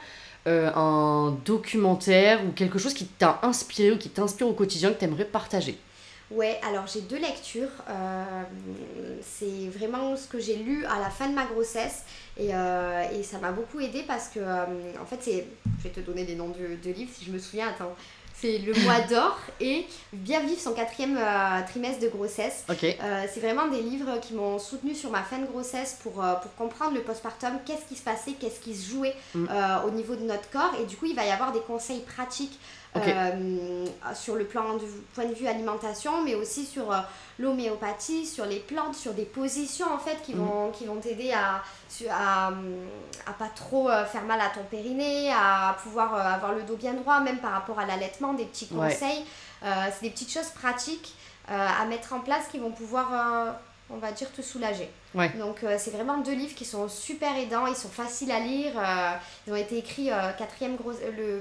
[0.47, 4.99] euh, un documentaire ou quelque chose qui t'a inspiré ou qui t'inspire au quotidien que
[5.01, 5.77] tu aimerais partager?
[6.31, 7.71] Ouais, alors j'ai deux lectures.
[7.89, 8.43] Euh,
[9.23, 12.05] c'est vraiment ce que j'ai lu à la fin de ma grossesse
[12.37, 15.47] et, euh, et ça m'a beaucoup aidé parce que, en fait, c'est.
[15.79, 17.69] Je vais te donner des noms de, de livres si je me souviens.
[17.69, 17.97] Attends
[18.41, 22.65] c'est le mois d'or et Bien vivre son quatrième euh, trimestre de grossesse.
[22.71, 26.35] Euh, c'est vraiment des livres qui m'ont soutenu sur ma fin de grossesse pour, euh,
[26.35, 29.47] pour comprendre le postpartum, qu'est-ce qui se passait, qu'est-ce qui se jouait mm.
[29.87, 30.73] au niveau de notre corps.
[30.81, 32.59] Et du coup, il va y avoir des conseils pratiques
[33.03, 36.99] euh, sur le plan du point de vue alimentation, mais aussi sur euh,
[37.39, 40.39] l'homéopathie, sur les plantes, sur des positions en fait qui mm.
[40.39, 41.63] vont qui vont t'aider à,
[42.11, 42.49] à,
[43.27, 46.95] à, pas trop euh, faire mal à ton périnée, à pouvoir avoir le dos bien
[46.95, 49.25] droit, même par rapport à l'allaitement, des petits conseils.
[49.63, 51.15] c'est des petites choses pratiques
[51.49, 53.57] à mettre en place qui vont pouvoir
[53.89, 54.91] on va dire, te soulager.
[55.39, 58.73] Donc, c'est vraiment deux livres qui sont super aidants, ils sont faciles à lire.
[59.47, 61.41] ils ont été écrits quatrième gros, le,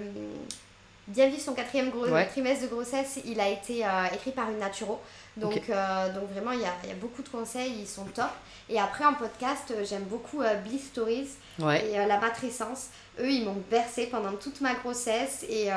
[1.08, 1.92] Bien vivre son quatrième
[2.32, 5.00] trimestre de grossesse, il a été euh, écrit par une naturo.
[5.38, 8.32] Donc, euh, donc vraiment, il y a, y a, beaucoup de conseils, ils sont top.
[8.70, 11.30] Et après, en podcast, euh, j'aime beaucoup Bliss Stories
[11.60, 12.88] et La Matrescence.
[13.20, 15.46] Eux, ils m'ont bercé pendant toute ma grossesse.
[15.48, 15.70] Et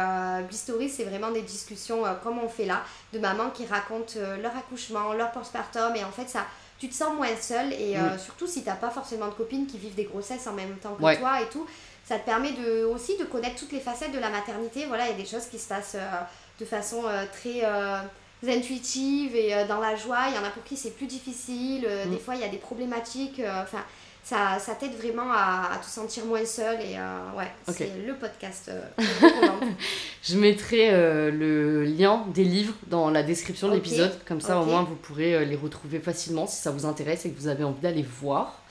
[0.47, 4.57] Bliss Stories, c'est vraiment des discussions comme on fait là, de mamans qui racontent leur
[4.57, 5.95] accouchement, leur postpartum.
[5.95, 6.47] Et en fait, ça,
[6.79, 7.75] tu te sens moins seule.
[7.75, 10.79] Et surtout, si tu n'as pas forcément de copines qui vivent des grossesses en même
[10.79, 11.67] temps que toi et tout
[12.09, 14.87] ça te permet de, aussi de connaître toutes les facettes de la maternité.
[14.87, 16.21] Voilà, il y a des choses qui se passent euh,
[16.59, 17.99] de façon euh, très euh,
[18.47, 20.21] intuitive et dans la joie.
[20.29, 21.87] Il y en a pour qui c'est plus difficile.
[22.07, 22.11] Mm.
[22.11, 23.43] Des fois, il y a des problématiques.
[23.63, 23.85] Enfin,
[24.25, 26.81] ça, ça t'aide vraiment à, à, te sentir moins seul.
[26.81, 26.97] Et
[27.37, 28.71] ouais, c'est le podcast.
[30.23, 30.91] Je mettrai
[31.31, 34.19] le lien des livres dans la description de l'épisode.
[34.25, 37.39] Comme ça, au moins, vous pourrez les retrouver facilement si ça vous intéresse et que
[37.39, 38.63] vous avez envie d'aller voir.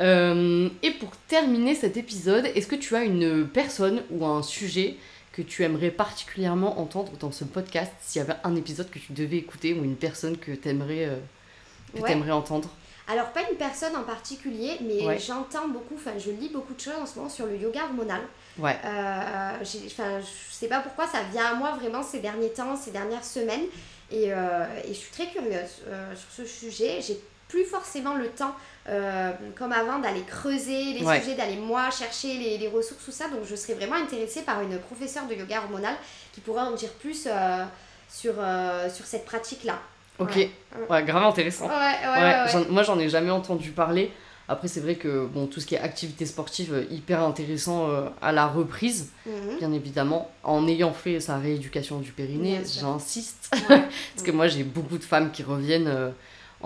[0.00, 4.96] Euh, et pour terminer cet épisode, est-ce que tu as une personne ou un sujet
[5.32, 9.12] que tu aimerais particulièrement entendre dans ce podcast s'il y avait un épisode que tu
[9.12, 12.70] devais écouter ou une personne que tu aimerais, euh, aimerais entendre?
[13.08, 16.96] Alors, pas une personne en particulier, mais j'entends beaucoup, enfin, je lis beaucoup de choses
[17.00, 18.22] en ce moment sur le yoga hormonal.
[18.58, 18.76] Ouais.
[18.84, 23.24] Euh, je sais pas pourquoi ça vient à moi vraiment ces derniers temps, ces dernières
[23.24, 23.66] semaines.
[24.10, 25.82] Et, euh, et je suis très curieuse
[26.16, 27.00] sur ce sujet.
[27.00, 28.54] J'ai plus forcément le temps,
[28.88, 33.28] euh, comme avant, d'aller creuser les sujets, d'aller moi chercher les, les, ressources, tout ça.
[33.28, 35.94] Donc je serais vraiment intéressée par une professeure de yoga hormonal
[36.32, 37.64] qui pourrait en dire plus euh,
[38.08, 39.78] sur, euh, sur cette pratique-là.
[40.18, 41.04] Ok, ouais.
[41.04, 41.68] grave intéressant.
[41.68, 44.10] Ouais, moi j'en ai jamais entendu parler.
[44.48, 47.90] Après, c'est vrai que bon, tout ce qui est activité sportive, hyper intéressant
[48.22, 49.58] à la reprise, mhm.
[49.58, 50.30] bien évidemment.
[50.44, 53.50] En ayant fait sa rééducation du périnée, j'insiste.
[53.68, 56.14] Parce que moi, j'ai beaucoup de femmes qui reviennent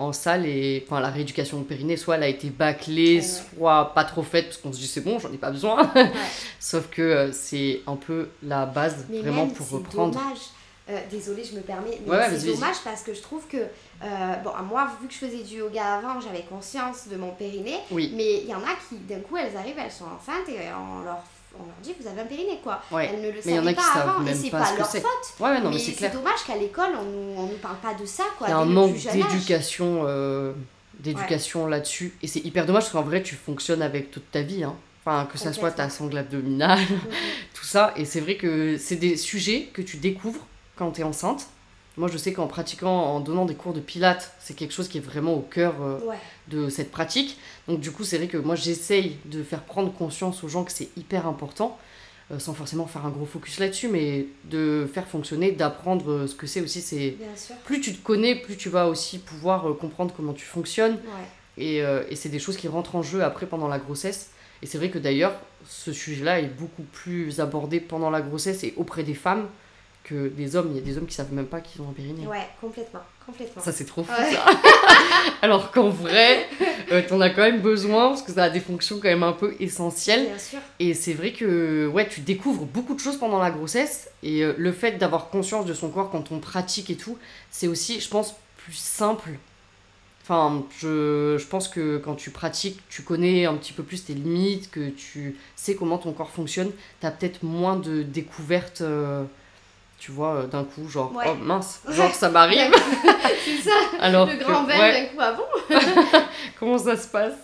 [0.01, 4.03] en salle et enfin la rééducation de périnée soit elle a été bâclée soit pas
[4.03, 5.91] trop faite parce qu'on se dit c'est bon j'en ai pas besoin.
[6.59, 10.13] Sauf que euh, c'est un peu la base vraiment pour reprendre.
[10.17, 10.39] dommage.
[10.89, 14.51] Euh, désolée je me permets mais c'est dommage parce que je trouve que euh, bon
[14.67, 17.77] moi vu que je faisais du yoga avant j'avais conscience de mon périnée.
[17.91, 18.11] Oui.
[18.15, 21.03] mais il y en a qui d'un coup elles arrivent elles sont enceintes et on
[21.03, 21.23] leur
[21.59, 22.81] on leur dit vous avez un périnée quoi.
[22.91, 25.03] Elles ne le savaient pas avant et c'est pas, leur faute.
[25.39, 28.23] Ouais, non, mais, c'est dommage qu'à l'école on nous, on nous parle pas de ça
[28.37, 28.47] quoi.
[28.47, 30.53] Il y a un manque d'éducation euh,
[30.99, 34.63] d'éducation là-dessus et c'est hyper dommage parce qu'en vrai tu fonctionnes avec toute ta vie
[34.63, 34.75] hein.
[35.03, 36.79] Enfin, que ça soit ta sangle abdominale,
[37.55, 37.91] tout ça.
[37.95, 40.45] Et c'est vrai que c'est des sujets que tu découvres
[40.75, 41.47] quand tu es enceinte
[41.97, 44.97] moi, je sais qu'en pratiquant, en donnant des cours de pilates, c'est quelque chose qui
[44.97, 45.99] est vraiment au cœur euh,
[46.47, 47.37] de cette pratique.
[47.67, 50.71] Donc, du coup, c'est vrai que moi, j'essaye de faire prendre conscience aux gens que
[50.71, 51.77] c'est hyper important.
[52.31, 56.35] euh, sans forcément faire un gros focus là-dessus, mais de faire fonctionner, d'apprendre euh, ce
[56.35, 56.79] que c'est aussi.
[56.81, 57.55] C'est Bien sûr.
[57.65, 60.93] plus tu te connais, plus tu vas aussi pouvoir euh, comprendre comment tu fonctionnes.
[60.93, 61.27] Ouais.
[61.57, 61.79] Et,
[62.09, 64.29] et c'est des choses qui rentrent en jeu après pendant la grossesse.
[64.63, 65.33] Et c'est vrai que d'ailleurs,
[65.67, 69.47] ce sujet-là est beaucoup plus abordé pendant la grossesse et auprès des femmes
[70.03, 70.69] que des hommes.
[70.71, 72.25] Il y a des hommes qui savent même pas qu'ils ont un périnée.
[72.27, 73.01] Ouais, complètement.
[73.25, 73.61] Complètement.
[73.61, 74.31] Ça, c'est trop fou, Ouais.
[74.33, 74.45] ça.
[75.41, 76.47] Alors qu'en vrai,
[76.91, 79.31] euh, t'en as quand même besoin parce que ça a des fonctions quand même un
[79.33, 80.25] peu essentielles.
[80.25, 80.59] Bien sûr.
[80.79, 84.09] Et c'est vrai que ouais, tu découvres beaucoup de choses pendant la grossesse.
[84.23, 87.17] Et euh, le fait d'avoir conscience de son corps quand on pratique et tout,
[87.51, 89.29] c'est aussi, je pense, plus simple.
[90.23, 94.13] Enfin, je, je pense que quand tu pratiques, tu connais un petit peu plus tes
[94.13, 96.71] limites, que tu sais comment ton corps fonctionne.
[96.99, 99.23] T'as peut-être moins de découvertes, euh,
[100.01, 101.25] tu vois, euh, d'un coup, genre, Ouais.
[101.29, 101.93] oh mince, Ouais.
[101.93, 102.71] genre ça m'arrive.
[103.45, 103.75] c'est ça.
[103.99, 104.93] Alors le grand verre ouais.
[104.93, 105.45] d'un coup avant.
[106.59, 107.35] comment ça se passe?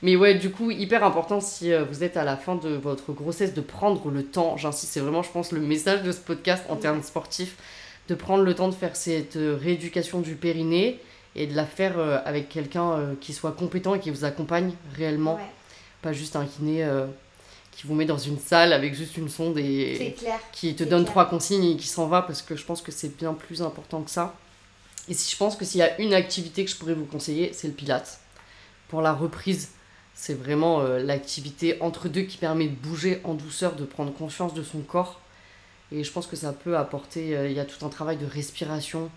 [0.00, 3.12] Mais ouais, du coup, hyper important si euh, vous êtes à la fin de votre
[3.12, 4.56] grossesse de prendre le temps.
[4.56, 7.56] J'insiste, c'est vraiment, je pense, le message de ce podcast en termes sportifs,
[8.08, 11.00] de prendre le temps de faire cette euh, rééducation du périnée
[11.34, 11.94] et de la faire
[12.24, 15.40] avec quelqu'un qui soit compétent et qui vous accompagne réellement,
[16.00, 16.88] pas juste un kiné
[17.74, 20.38] qui vous met dans une salle avec juste une sonde et clair.
[20.52, 21.12] qui te donne clair.
[21.12, 24.02] trois consignes et qui s'en va parce que je pense que c'est bien plus important
[24.02, 24.34] que ça.
[25.08, 27.52] Et si je pense que s'il y a une activité que je pourrais vous conseiller,
[27.52, 28.20] c'est le pilate.
[28.88, 29.70] Pour la reprise,
[30.14, 34.54] c'est vraiment euh, l'activité entre deux qui permet de bouger en douceur, de prendre conscience
[34.54, 35.20] de son corps.
[35.92, 38.26] Et je pense que ça peut apporter, euh, il y a tout un travail de
[38.26, 39.10] respiration.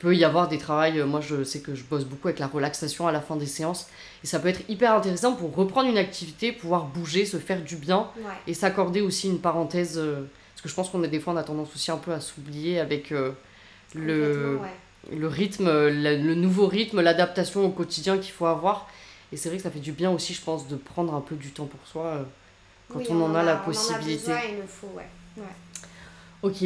[0.00, 2.38] Il peut y avoir des travails, euh, moi je sais que je bosse beaucoup avec
[2.40, 3.86] la relaxation à la fin des séances.
[4.24, 7.76] Et ça peut être hyper intéressant pour reprendre une activité, pouvoir bouger, se faire du
[7.76, 8.32] bien Ouais.
[8.46, 10.22] et s'accorder aussi une parenthèse euh,
[10.54, 12.20] parce que je pense qu'on a des fois on a tendance aussi un peu à
[12.20, 13.32] s'oublier avec euh,
[13.94, 15.16] le, ouais.
[15.18, 18.88] le rythme la- le nouveau rythme l'adaptation au quotidien qu'il faut avoir
[19.32, 21.34] et c'est vrai que ça fait du bien aussi je pense de prendre un peu
[21.36, 22.22] du temps pour soi euh,
[22.88, 25.42] quand Oui, on, en a la on possibilité En a besoin, il le faut, ouais.
[26.42, 26.64] ok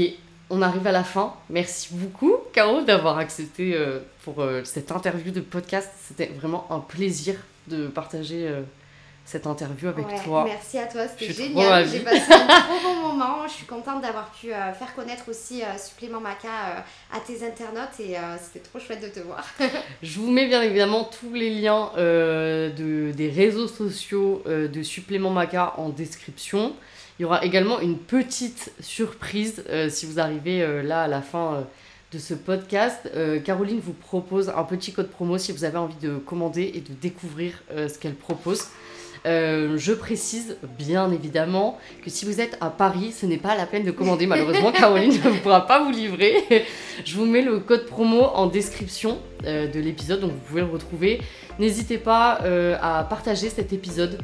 [0.51, 5.33] on arrive à la fin merci beaucoup Caro d'avoir accepté euh, pour euh, cette interview
[5.33, 7.37] de podcast c'était vraiment un plaisir
[7.67, 8.63] de partager euh,
[9.27, 11.89] cette interview avec Ouais, toi Merci à toi, c'était génial.
[11.89, 13.49] J'ai passé un trop bon moment.
[13.49, 18.61] Je suis contente d'avoir pu faire connaître aussi Supplément Maca à tes internautes et c'était
[18.69, 19.43] trop chouette de te voir.
[20.03, 25.73] Je vous mets bien évidemment tous les liens de, des réseaux sociaux de Supplément Maca
[25.79, 26.75] en description.
[27.19, 31.23] Il y aura également une petite surprise euh, si vous arrivez euh, là à la
[31.23, 31.61] fin euh,
[32.13, 33.11] de ce podcast.
[33.45, 36.93] Caroline vous propose un petit code promo si vous avez envie de commander et de
[36.93, 38.67] découvrir ce qu'elle propose.
[39.25, 43.83] Je précise bien évidemment que si vous êtes à Paris, ce n'est pas la peine
[43.83, 44.29] de commander.
[44.29, 46.37] Malheureusement, Caroline ne pourra pas vous livrer.
[47.05, 51.21] Je vous mets le code promo en description de l'épisode, donc vous pouvez le retrouver.
[51.59, 52.39] N'hésitez pas
[52.81, 54.21] à partager cet épisode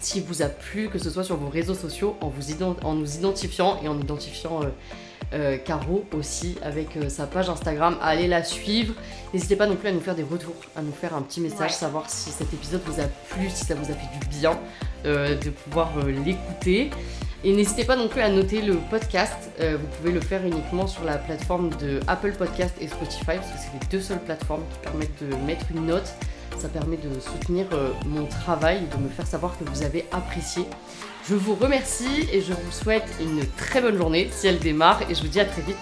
[0.00, 2.94] s'il vous a plu, que ce soit sur vos réseaux sociaux, en, vous ident- en
[2.94, 4.66] nous identifiant et en identifiant euh,
[5.34, 7.96] euh, Caro aussi avec euh, sa page Instagram.
[8.02, 8.94] Allez la suivre.
[9.34, 11.70] N'hésitez pas non plus à nous faire des retours, à nous faire un petit message,
[11.72, 11.76] Ouais.
[11.76, 14.58] savoir si cet épisode vous a plu, si ça vous a fait du bien
[15.04, 16.90] de pouvoir l'écouter.
[17.44, 19.50] Et n'hésitez pas non plus à noter le podcast.
[19.60, 23.46] Euh, vous pouvez le faire uniquement sur la plateforme de Apple Podcast et Spotify, parce
[23.52, 26.12] que c'est les deux seules plateformes qui permettent de mettre une note.
[26.58, 30.64] Ça permet de soutenir euh, mon travail de me faire savoir que vous avez apprécié.
[31.28, 35.02] Je vous remercie et je vous souhaite une très bonne journée si elle démarre.
[35.10, 35.76] Et je vous dis à très vite